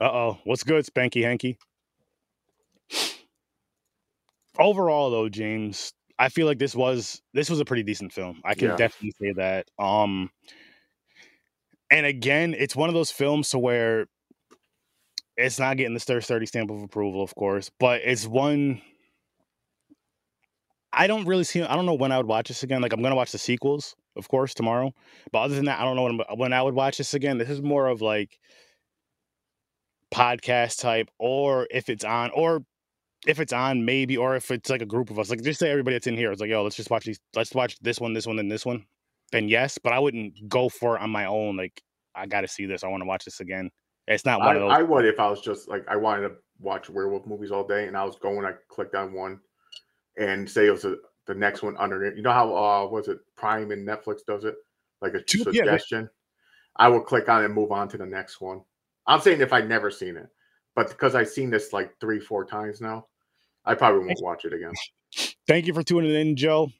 [0.00, 1.58] Uh oh, what's good, Spanky Hanky?
[4.58, 8.40] Overall, though, James, I feel like this was this was a pretty decent film.
[8.44, 8.76] I can Yeah.
[8.76, 9.66] definitely say that.
[9.78, 10.30] Um,
[11.90, 14.06] and again, it's one of those films to where
[15.36, 18.80] it's not getting the stir sturdy stamp of approval, of course, but it's one.
[20.92, 21.62] I don't really see.
[21.62, 22.80] I don't know when I would watch this again.
[22.80, 24.92] Like I'm gonna watch the sequels, of course, tomorrow.
[25.30, 27.38] But other than that, I don't know when, when I would watch this again.
[27.38, 28.38] This is more of like
[30.12, 32.64] podcast type, or if it's on, or
[33.26, 35.28] if it's on, maybe, or if it's like a group of us.
[35.28, 36.32] Like just say everybody that's in here.
[36.32, 37.20] It's like, yo, let's just watch these.
[37.34, 38.86] Let's watch this one, this one, and this one.
[39.32, 41.56] Then yes, but I wouldn't go for it on my own.
[41.56, 41.82] Like
[42.14, 42.84] I got to see this.
[42.84, 43.70] I want to watch this again.
[44.06, 44.72] It's not one I, of those.
[44.72, 47.86] I would if I was just like I wanted to watch werewolf movies all day,
[47.86, 48.44] and I was going.
[48.44, 49.40] I clicked on one,
[50.16, 50.96] and say it was a,
[51.26, 52.16] the next one underneath.
[52.16, 54.54] You know how uh was it Prime and Netflix does it
[55.00, 56.08] like a Two- yeah, suggestion?
[56.76, 58.60] I will click on it and move on to the next one.
[59.06, 60.28] I'm saying if I'd never seen it,
[60.74, 63.06] but because I've seen this like three, four times now,
[63.64, 64.72] I probably won't watch it again.
[65.46, 66.70] Thank you for tuning in, Joe.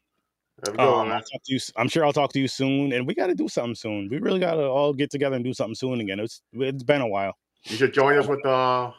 [0.69, 0.87] Um, man.
[1.13, 3.35] I'll talk to you, I'm sure I'll talk to you soon, and we got to
[3.35, 4.09] do something soon.
[4.11, 6.19] We really got to all get together and do something soon again.
[6.19, 7.35] It's it's been a while.
[7.65, 8.93] You should join us with the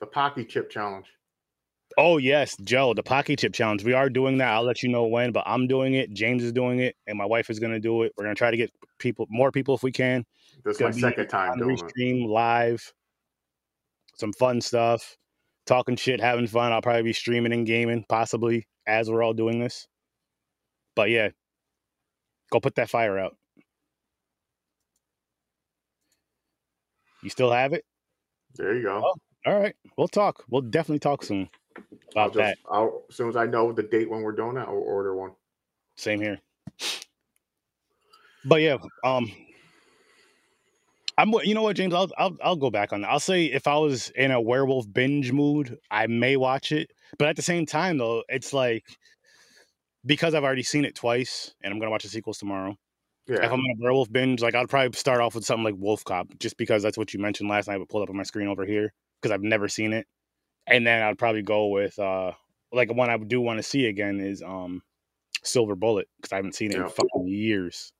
[0.00, 1.06] the Paqui Chip Challenge.
[1.98, 3.84] Oh yes, Joe, the Paqui Chip Challenge.
[3.84, 4.48] We are doing that.
[4.48, 6.12] I'll let you know when, but I'm doing it.
[6.12, 8.12] James is doing it, and my wife is going to do it.
[8.16, 10.24] We're going to try to get people, more people if we can.
[10.64, 11.82] This is my second time doing it.
[11.82, 12.92] restream live.
[14.16, 15.16] Some fun stuff,
[15.66, 16.72] talking shit, having fun.
[16.72, 19.86] I'll probably be streaming and gaming, possibly as we're all doing this.
[20.94, 21.30] But yeah,
[22.50, 23.36] go put that fire out.
[27.22, 27.84] You still have it?
[28.56, 29.02] There you go.
[29.04, 30.44] Oh, All right, we'll talk.
[30.48, 31.48] We'll definitely talk soon
[32.16, 32.58] I'll about just, that.
[32.70, 35.32] I'll, as soon as I know the date when we're doing that, I'll order one.
[35.96, 36.38] Same here.
[38.44, 39.32] But yeah, um,
[41.16, 41.32] I'm.
[41.44, 41.94] You know what, James?
[41.94, 43.10] I'll I'll I'll go back on that.
[43.10, 46.90] I'll say if I was in a werewolf binge mood, I may watch it.
[47.18, 48.84] But at the same time, though, it's like
[50.04, 52.76] because I've already seen it twice, and I'm gonna watch the sequels tomorrow.
[53.26, 56.04] If I'm in a werewolf binge, like I'd probably start off with something like Wolf
[56.04, 57.78] Cop, just because that's what you mentioned last night.
[57.78, 60.06] But pulled up on my screen over here because I've never seen it,
[60.66, 62.32] and then I'd probably go with uh
[62.72, 64.82] like one I do want to see again is um
[65.42, 67.92] Silver Bullet because I haven't seen it in fucking years.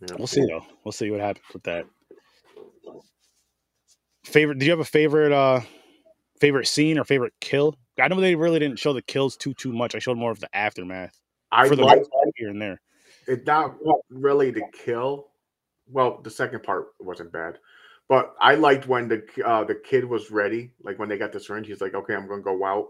[0.00, 0.16] yeah.
[0.16, 0.64] We'll see though.
[0.84, 1.86] We'll see what happens with that.
[4.24, 4.58] Favorite?
[4.58, 5.60] Do you have a favorite uh
[6.40, 7.76] favorite scene or favorite kill?
[8.00, 9.94] I know they really didn't show the kills too too much.
[9.94, 11.20] I showed more of the aftermath
[11.50, 12.02] I for the like
[12.36, 12.80] here and there.
[13.26, 13.76] it not
[14.10, 15.28] really the kill.
[15.90, 17.58] Well, the second part wasn't bad,
[18.08, 20.72] but I liked when the uh, the kid was ready.
[20.82, 22.88] Like when they got the syringe, he's like, "Okay, I'm gonna go out."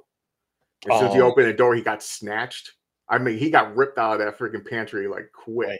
[0.90, 1.30] As soon as he Oh.
[1.30, 2.72] opened the door, he got snatched.
[3.08, 5.68] I mean, he got ripped out of that freaking pantry like quick.
[5.68, 5.78] Right.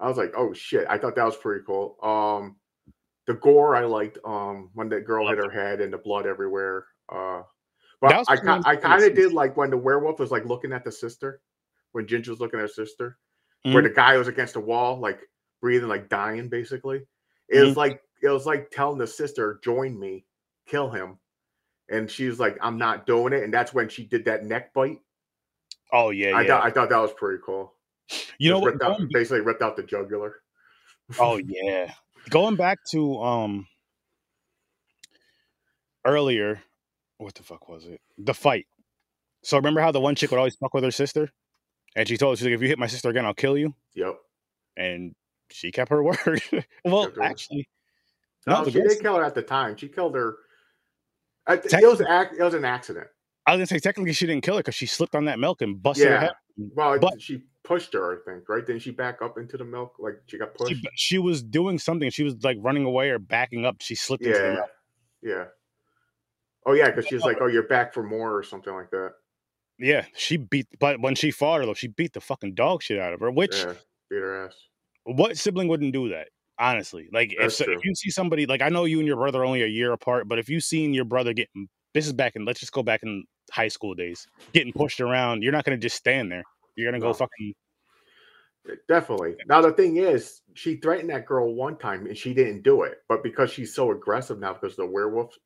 [0.00, 1.96] I was like, "Oh shit!" I thought that was pretty cool.
[2.02, 2.56] Um,
[3.26, 4.18] the gore I liked.
[4.24, 6.86] Um, when that girl hit her head and the blood everywhere.
[7.10, 7.42] Uh,
[8.00, 8.34] but I
[8.64, 11.40] I kind of did like when the werewolf was like looking at the sister,
[11.92, 13.18] when Ginger was looking at her sister
[13.66, 13.74] Mm-hmm.
[13.74, 15.18] where the guy was against the wall, like
[15.60, 16.98] breathing, like dying, basically.
[17.48, 17.66] It Mm-hmm.
[17.66, 20.26] was like it was like telling the sister, "Join me,
[20.68, 21.18] kill him,"
[21.90, 24.72] and she was like, "I'm not doing it." And that's when she did that neck
[24.74, 25.00] bite.
[25.92, 26.46] Oh yeah, I yeah.
[26.48, 27.74] thought I thought that was pretty cool.
[28.38, 30.36] you know Just ripped out, basically ripped out the jugular.
[31.18, 31.92] oh yeah.
[32.30, 33.66] Going back to um
[36.04, 36.62] earlier,
[37.18, 38.00] what the fuck was it?
[38.18, 38.66] The fight.
[39.42, 41.30] So remember how the one chick would always fuck with her sister,
[41.94, 43.74] and she told her, she's like, "If you hit my sister again, I'll kill you."
[43.94, 44.16] Yep.
[44.76, 45.14] And
[45.50, 46.42] she kept her word.
[46.84, 47.68] well, her- actually,
[48.46, 49.76] No, no, the she girl- did kill her at the time.
[49.76, 50.36] She killed her.
[51.48, 53.06] Th- it was ac- it was an accident.
[53.46, 55.62] I was gonna say technically she didn't kill her because she slipped on that milk
[55.62, 56.32] and busted her head.
[56.74, 58.64] Well, But- she pushed her, I think, right?
[58.66, 59.94] Didn't she back up into the milk?
[59.98, 60.74] Like she got pushed?
[60.74, 62.10] She, she was doing something.
[62.10, 63.76] She was like running away or backing up.
[63.80, 64.54] She slipped into the yeah.
[64.54, 64.70] milk.
[65.22, 65.44] Yeah.
[66.68, 69.12] Oh, yeah, because she's like, oh, you're back for more or something like that.
[69.78, 70.66] Yeah, she beat.
[70.78, 73.30] But when she fought her, though, she beat the fucking dog shit out of her.
[73.30, 73.72] Which Yeah.
[74.10, 74.54] Beat her ass.
[75.04, 76.28] what sibling wouldn't do that?
[76.58, 79.44] Honestly, like if, if you see somebody like I know you and your brother are
[79.44, 82.34] only a year apart, but if you seen your brother getting mm, this is back
[82.34, 85.78] in let's just go back in high school days, getting pushed around, you're not gonna
[85.78, 86.42] just stand there.
[86.74, 87.54] You're gonna go fucking
[88.68, 89.36] eh, Definitely.
[89.46, 92.98] Now, the thing is, she threatened that girl one time and she didn't do it.
[93.08, 95.36] But because she's so aggressive now because of the werewolf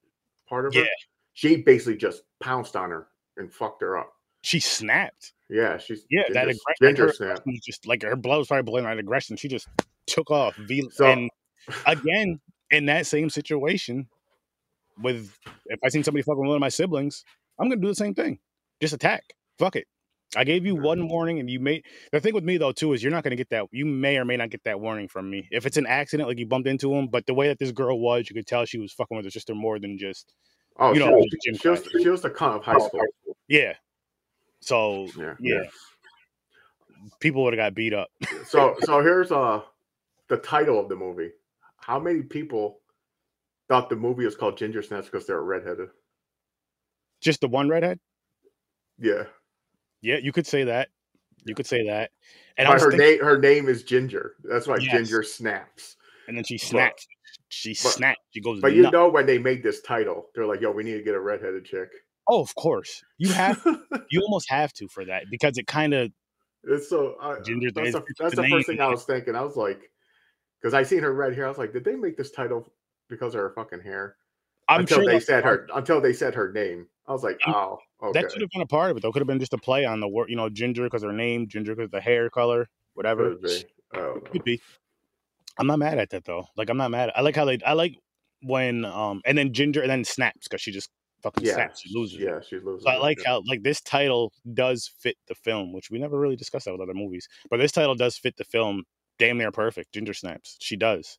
[0.49, 0.87] part of her, Yeah.
[1.35, 4.13] She basically just pounced on her and fucked her up.
[4.43, 5.33] she snapped.
[5.49, 6.47] Yeah, she's Yeah, that
[6.81, 7.45] ginger, aggression, snap.
[7.65, 9.37] just like her blood was probably boiling that aggression.
[9.37, 9.69] She just
[10.07, 10.59] took off.
[10.91, 11.31] So- and
[11.87, 14.09] again, in that same situation,
[14.99, 17.25] with if I seen somebody fucking with one of my siblings,
[17.59, 18.39] I'm gonna do the same thing.
[18.81, 19.23] Just attack.
[19.59, 19.87] Fuck it.
[20.35, 21.83] I gave you one warning, and you may.
[22.11, 23.67] the thing with me though too is you're not gonna get that.
[23.73, 26.39] You may or may not get that warning from me if it's an accident, like
[26.39, 27.09] you bumped into him.
[27.09, 29.31] But the way that this girl was, you could tell she was fucking with her
[29.31, 30.33] sister more than just
[30.79, 33.01] Oh, You she, know, was, gym she, was, she was the cunt of high school.
[33.49, 33.75] yeah.
[34.61, 35.35] So Yeah.
[35.41, 35.63] yeah,
[37.21, 38.11] people would have got beat up.
[38.47, 39.63] So, so here's uh
[40.29, 41.31] the title of the movie.
[41.77, 42.81] How many people
[43.69, 45.89] thought the movie was called Ginger Snaps because they're redheaded?
[47.21, 47.99] Just the one redhead.
[48.99, 49.25] Yeah.
[50.01, 50.89] Yeah, you could say that.
[51.45, 52.11] You could say that.
[52.57, 54.35] And I her thinking, name her name is Ginger.
[54.45, 54.93] That's why Yes.
[54.93, 55.97] Ginger Snaps.
[56.29, 57.07] and then she snapped.
[57.53, 58.21] She but- snapped.
[58.31, 58.61] She goes.
[58.61, 58.93] But you nuts.
[58.93, 61.65] know when they made this title, they're like, "Yo, we need to get a redheaded
[61.65, 61.91] chick."
[62.29, 63.63] oh, of course, you have.
[64.11, 66.11] you almost have to for that because it kind of.
[66.65, 69.35] It's so I, uh, Ginger, That's, it's that's the the first thing I was thinking.
[69.35, 69.91] I was like,
[70.61, 71.47] because I seen her red hair.
[71.47, 72.73] I was like, did they make this title
[73.09, 74.17] because of her fucking hair?
[74.69, 76.87] I'm until sure they said part- her until they said her name.
[77.07, 78.21] I was like, oh, okay.
[78.21, 79.11] That should have been a part of it though.
[79.11, 81.49] Could have been just a play on the word, you know, ginger because her name,
[81.49, 83.35] ginger because the hair color, whatever.
[83.35, 83.65] Could be.
[83.93, 84.31] I don't know.
[84.31, 84.61] Could be.
[85.59, 86.47] I'm not mad at that though.
[86.57, 87.11] Like I'm not mad.
[87.15, 87.59] I like how they.
[87.65, 87.97] I like
[88.43, 90.91] when um and then ginger and then snaps because she just
[91.23, 91.81] fucking Yeah, snaps.
[91.81, 92.19] She loses.
[92.19, 92.85] Yeah, she loses.
[92.85, 96.37] So I like how like this title does fit the film, which we never really
[96.37, 97.29] discussed that with other movies.
[97.51, 98.85] But this title does fit the film
[99.19, 99.93] damn near perfect.
[99.93, 100.57] Ginger snaps.
[100.61, 101.19] She does.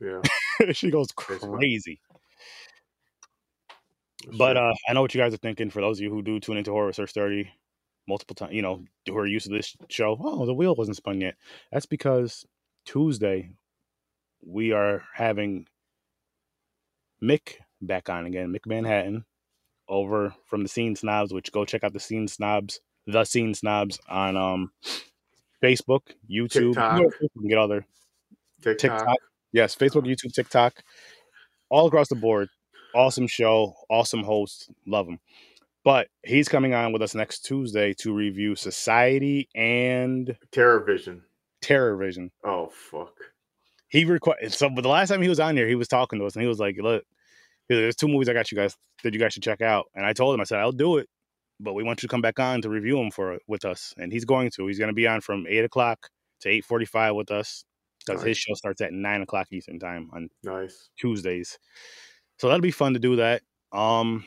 [0.00, 0.22] Yeah.
[0.72, 2.00] she goes crazy.
[4.36, 5.70] But uh I know what you guys are thinking.
[5.70, 7.50] For those of you who do tune into Horror Search 30
[8.08, 11.20] multiple times, you know, who are used to this show, oh, the wheel wasn't spun
[11.20, 11.34] yet.
[11.70, 12.44] That's because
[12.84, 13.50] Tuesday
[14.46, 15.66] we are having
[17.22, 19.24] Mick back on again, Mick Manhattan,
[19.88, 23.98] over from the Scene Snobs, which go check out the Scene Snobs, the Scene Snobs
[24.08, 24.70] on um
[25.62, 27.00] Facebook, YouTube, TikTok.
[27.20, 27.86] you can get other
[28.62, 28.98] TikTok.
[28.98, 29.16] TikTok.
[29.52, 30.82] Yes, Facebook, YouTube, TikTok,
[31.70, 32.48] all across the board.
[32.94, 35.18] Awesome show, awesome host, love him.
[35.84, 41.22] But he's coming on with us next Tuesday to review Society and Terror Vision.
[41.62, 42.30] Terror Vision.
[42.44, 43.14] Oh fuck.
[43.96, 46.26] He requested so, but the last time he was on here, he was talking to
[46.26, 47.02] us and he was like, "Look,
[47.70, 50.12] there's two movies I got you guys that you guys should check out." And I
[50.12, 51.08] told him, I said, "I'll do it,
[51.60, 54.12] but we want you to come back on to review them for with us." And
[54.12, 54.66] he's going to.
[54.66, 57.64] He's going to be on from eight o'clock to eight forty-five with us
[58.04, 60.90] because his show starts at nine o'clock Eastern time on Nice.
[60.98, 61.58] Tuesdays.
[62.38, 63.40] So that'll be fun to do that.
[63.72, 64.26] Um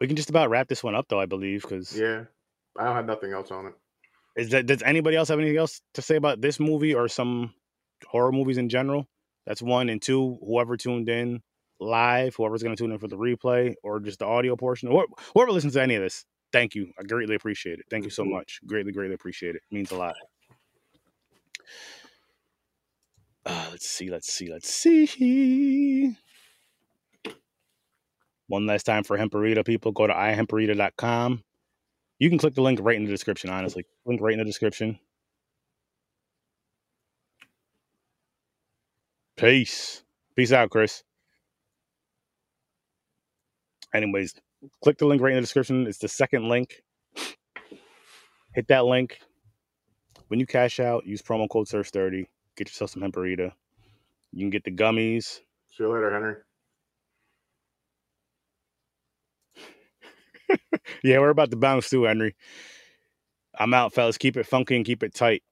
[0.00, 2.24] we can just about wrap this one up though, I believe, because Yeah.
[2.78, 3.74] I don't have nothing else on it.
[4.38, 7.52] Is that does anybody else have anything else to say about this movie or some
[8.06, 9.06] horror movies in general?
[9.46, 11.42] That's one and two, whoever tuned in
[11.80, 15.50] live, whoever's gonna tune in for the replay or just the audio portion, or whoever
[15.50, 16.92] listens to any of this, thank you.
[16.98, 17.86] I greatly appreciate it.
[17.90, 18.60] Thank you so much.
[18.64, 19.62] Greatly, greatly appreciate it.
[19.70, 20.14] means a lot.
[23.44, 26.16] Uh, let's see, let's see, let's see.
[28.46, 31.42] One last time for Hemperita people, go to ihemperita.com.
[32.18, 33.84] You can click the link right in the description, honestly.
[34.04, 34.98] Link right in the description.
[39.36, 40.02] Peace.
[40.36, 41.04] Peace out, Chris.
[43.94, 44.34] Anyways,
[44.82, 45.86] click the link right in the description.
[45.86, 46.82] It's the second link.
[48.54, 49.20] Hit that link.
[50.28, 52.26] When you cash out, use promo code SEARCH30.
[52.56, 53.52] Get yourself some Hemperita.
[54.32, 55.40] You can get the gummies.
[55.70, 56.34] See you later, Henry.
[61.02, 62.34] yeah, we're about to bounce too, Henry.
[63.58, 64.18] I'm out, fellas.
[64.18, 65.42] Keep it funky and keep it tight.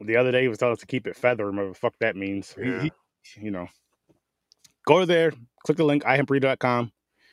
[0.00, 2.16] The other day he was telling us to keep it feather, whatever the fuck that
[2.16, 2.54] means.
[2.54, 2.82] He- Yeah.
[2.82, 3.68] he- you know.
[4.86, 5.32] Go there,
[5.64, 6.90] click the link, ihemperita.com.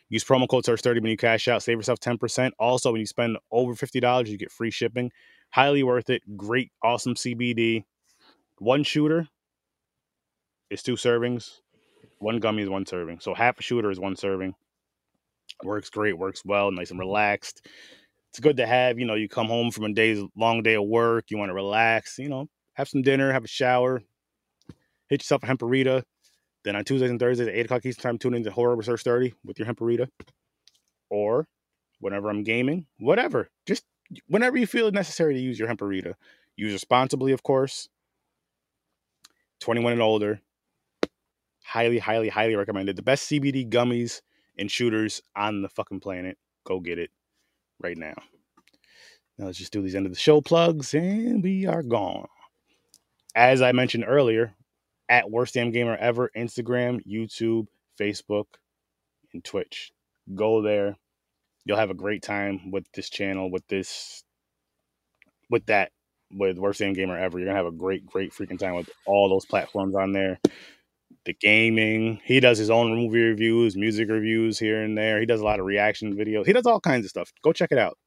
[0.09, 1.63] Use promo code SEARCH30 when you cash out.
[1.63, 2.53] Save yourself 10%.
[2.59, 5.11] Also, when you spend over $50, you get free shipping.
[5.51, 6.21] Highly worth it.
[6.37, 7.83] Great, awesome CBD.
[8.59, 9.27] One shooter
[10.69, 11.61] is two servings.
[12.19, 13.19] One gummy is one serving.
[13.19, 14.55] So half a shooter is one serving.
[15.63, 17.67] Works great, works well, nice and relaxed.
[18.29, 20.85] It's good to have, you know, you come home from a day's long day of
[20.85, 24.01] work, you want to relax, you know, have some dinner, have a shower,
[25.09, 26.03] hit yourself a hemperita.
[26.63, 29.33] Then on Tuesdays and Thursdays at 8 o'clock Eastern Time, tune into Horror Search 30
[29.45, 30.09] with your hemperita.
[31.09, 31.47] Or
[31.99, 33.49] whenever I'm gaming, whatever.
[33.65, 33.83] Just
[34.27, 36.13] whenever you feel it necessary to use your hemperita.
[36.55, 37.87] Use responsibly, of course.
[39.61, 40.41] 21 and older.
[41.63, 42.95] Highly, highly, highly recommended.
[42.95, 44.21] The best CBD gummies
[44.57, 46.37] and shooters on the fucking planet.
[46.65, 47.11] Go get it
[47.81, 48.15] right now.
[49.37, 52.27] Now let's just do these end of the show plugs and we are gone.
[53.35, 54.55] As I mentioned earlier,
[55.09, 57.67] at Worst Damn Gamer Ever, Instagram, YouTube,
[57.99, 58.45] Facebook,
[59.33, 59.91] and Twitch.
[60.33, 60.97] Go there.
[61.65, 64.23] You'll have a great time with this channel, with this,
[65.49, 65.91] with that,
[66.31, 67.39] with Worst Damn Gamer Ever.
[67.39, 70.39] You're gonna have a great, great freaking time with all those platforms on there.
[71.25, 72.21] The gaming.
[72.23, 75.19] He does his own movie reviews, music reviews here and there.
[75.19, 76.45] He does a lot of reaction videos.
[76.45, 77.31] He does all kinds of stuff.
[77.43, 77.97] Go check it out.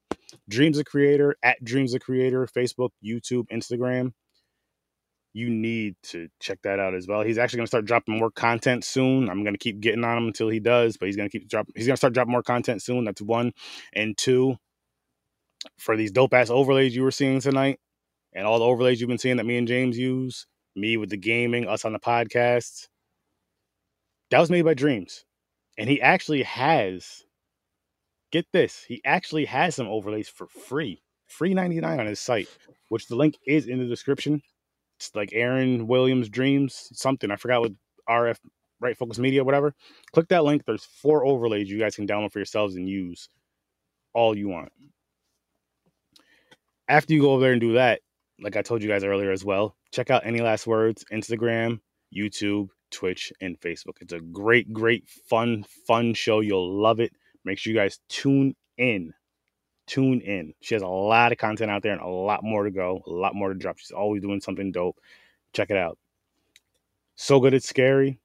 [0.48, 4.12] Dreams of Creator at Dreams of Creator, Facebook, YouTube, Instagram
[5.32, 7.22] you need to check that out as well.
[7.22, 9.28] He's actually going to start dropping more content soon.
[9.28, 11.48] I'm going to keep getting on him until he does, but he's going to keep
[11.48, 11.74] dropping.
[11.76, 13.05] He's going to start dropping more content soon.
[13.05, 13.53] That's one.
[13.92, 14.57] And two,
[15.78, 17.78] for these dope ass overlays you were seeing tonight,
[18.32, 21.16] and all the overlays you've been seeing that me and James use, me with the
[21.16, 22.88] gaming, us on the podcast,
[24.30, 25.24] that was made by Dreams,
[25.78, 27.24] and he actually has.
[28.32, 32.46] Get this, he actually has some overlays for free, free 99 on his site,
[32.88, 34.40] which the link is in the description
[35.00, 37.30] it's like Aaron Williams Dreams, something.
[37.30, 37.72] I forgot what
[38.06, 38.36] RF
[38.80, 39.74] Right Focus Media, whatever.
[40.12, 40.64] Click that link.
[40.66, 43.30] There's four overlays you guys can download for yourselves and use
[44.12, 44.70] all you want.
[46.86, 48.00] After you go over there and do that,
[48.42, 51.80] like I told you guys earlier as well, check out Any Last Words, Instagram,
[52.14, 53.97] YouTube, Twitch, and Facebook.
[54.01, 56.41] It's a great, great, fun, fun show.
[56.41, 57.12] You'll love it.
[57.45, 59.14] Make sure you guys tune in
[59.91, 60.55] tune in.
[60.61, 63.11] She has a lot of content out there and a lot more to go, a
[63.11, 63.78] lot more to drop.
[63.78, 65.01] She's always doing something dope.
[65.53, 65.99] Check it out.
[67.16, 68.20] So good it's scary.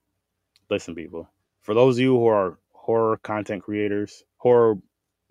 [0.69, 1.27] Listen, people,
[1.61, 4.75] for those of you who are horror content creators, horror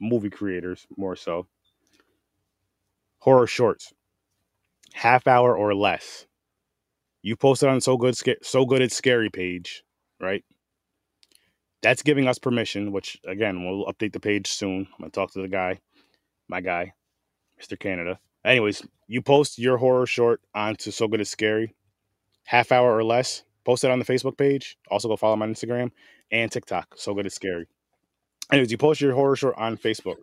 [0.00, 1.46] movie creators, more so,
[3.18, 3.92] horror shorts,
[4.92, 6.26] half hour or less.
[7.24, 9.82] You post it on So Good, So Good It's Scary page,
[10.20, 10.44] right?
[11.80, 14.80] That's giving us permission, which again, we'll update the page soon.
[14.80, 15.80] I'm gonna talk to the guy
[16.48, 16.92] my guy,
[17.58, 17.80] Mr.
[17.80, 18.18] Canada.
[18.44, 21.74] Anyways, you post your horror short onto So Good It's Scary,
[22.44, 23.42] half hour or less.
[23.64, 24.76] Post it on the Facebook page.
[24.90, 25.92] Also, go follow my Instagram
[26.30, 26.92] and TikTok.
[26.98, 27.66] So Good It's Scary.
[28.52, 30.16] Anyways, you post your horror short on Facebook.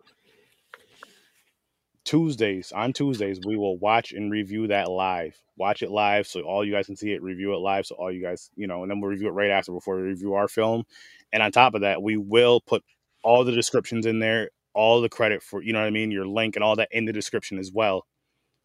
[2.04, 5.36] Tuesdays, on Tuesdays, we will watch and review that live.
[5.56, 8.10] Watch it live so all you guys can see it, review it live so all
[8.10, 10.48] you guys, you know, and then we'll review it right after before we review our
[10.48, 10.84] film.
[11.32, 12.82] And on top of that, we will put
[13.22, 16.26] all the descriptions in there, all the credit for, you know what I mean, your
[16.26, 18.06] link and all that in the description as well.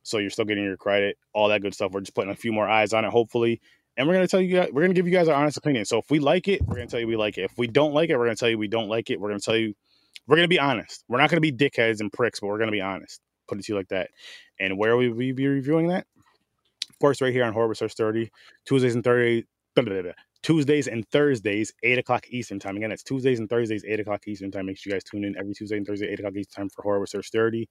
[0.03, 1.91] So you're still getting your credit, all that good stuff.
[1.91, 3.61] We're just putting a few more eyes on it, hopefully.
[3.97, 5.85] And we're gonna tell you guys, we're gonna give you guys our honest opinion.
[5.85, 7.41] So if we like it, we're gonna tell you we like it.
[7.41, 9.19] If we don't like it, we're gonna tell you we don't like it.
[9.19, 9.73] We're gonna tell you
[10.27, 11.03] we're gonna be honest.
[11.07, 13.21] We're not gonna be dickheads and pricks, but we're gonna be honest.
[13.48, 14.10] Put it to you like that.
[14.60, 16.06] And where will we be reviewing that?
[16.89, 18.32] Of course, right here on Horror Research 30,
[18.66, 19.45] Tuesdays and 30,
[19.76, 20.12] blah, blah, blah,
[20.43, 22.78] Tuesdays and Thursdays, 8 o'clock Eastern time.
[22.78, 24.66] Again, it's Tuesdays and Thursdays, 8 o'clock Eastern time.
[24.66, 26.82] Make sure you guys tune in every Tuesday and Thursday, 8 o'clock Eastern time for
[26.84, 27.70] Horror Research 30.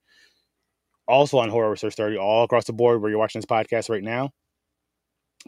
[1.09, 4.03] Also on Horror Research 30, all across the board where you're watching this podcast right
[4.03, 4.31] now,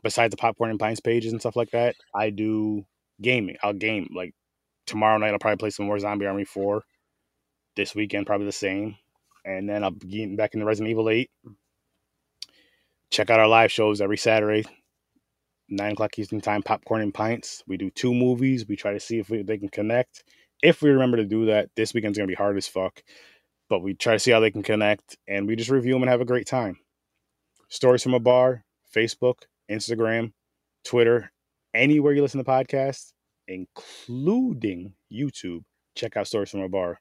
[0.03, 2.87] besides the Popcorn and Pints pages and stuff like that, I do
[3.21, 3.57] gaming.
[3.63, 4.09] I'll game.
[4.15, 4.35] Like
[4.87, 6.83] tomorrow night, I'll probably play some more Zombie Army 4.
[7.77, 8.97] This weekend, probably the same.
[9.45, 11.31] And then I'll be getting back into Resident Evil 8.
[13.11, 14.65] Check out our live shows every Saturday,
[15.71, 17.63] 9 o'clock Eastern Time, Popcorn and Pints.
[17.67, 18.67] We do two movies.
[18.69, 20.25] We try to see if we, they can connect.
[20.63, 23.03] If we remember to do that, this weekend's going to be hard as fuck.
[23.71, 25.17] But we try to see how they can connect.
[25.27, 26.79] And we just review them and have a great time.
[27.71, 28.65] Stories from a Bar,
[28.95, 30.33] Facebook, Instagram,
[30.85, 31.31] Twitter,
[31.75, 33.13] anywhere you listen to podcasts,
[33.47, 35.65] including YouTube.
[35.95, 37.01] Check out Stories from a Bar.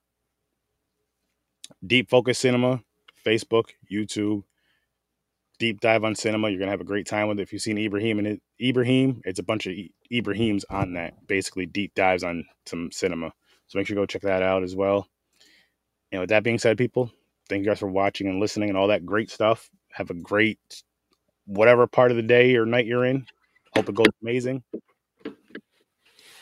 [1.85, 2.81] Deep Focus Cinema,
[3.25, 4.43] Facebook, YouTube,
[5.59, 6.49] deep dive on cinema.
[6.49, 7.43] You're gonna have a great time with it.
[7.43, 9.73] If you've seen Ibrahim and it, Ibrahim, it's a bunch of
[10.11, 11.27] Ibrahims on that.
[11.27, 13.31] Basically, deep dives on some cinema.
[13.67, 15.07] So make sure you go check that out as well.
[16.11, 17.11] And with that being said, people,
[17.49, 19.69] thank you guys for watching and listening and all that great stuff.
[19.91, 20.59] Have a great
[21.45, 23.25] whatever part of the day or night you're in.
[23.75, 24.63] Hope it goes amazing.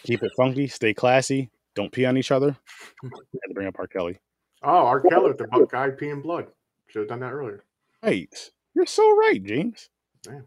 [0.04, 0.68] Keep it funky.
[0.68, 1.50] Stay classy.
[1.74, 2.56] Don't pee on each other.
[3.04, 3.88] I had to bring up R.
[3.88, 4.20] Kelly.
[4.66, 5.00] Oh, R.
[5.02, 6.48] Kelly with the guy peeing blood.
[6.88, 7.64] Should have done that earlier.
[8.04, 8.34] Right.
[8.74, 9.90] You're so right, James.
[10.28, 10.42] Yeah.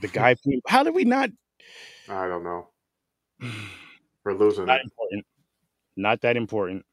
[0.00, 0.34] The guy.
[0.34, 1.30] peeing- How did we not?
[2.08, 2.68] I don't know.
[4.24, 4.84] We're losing Not it.
[4.84, 5.26] important.
[5.96, 6.84] Not that important.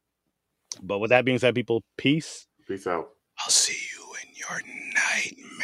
[0.82, 2.46] But with that being said, people, peace.
[2.66, 3.10] Peace out.
[3.38, 4.60] I'll see you in your
[4.94, 5.57] nightmare.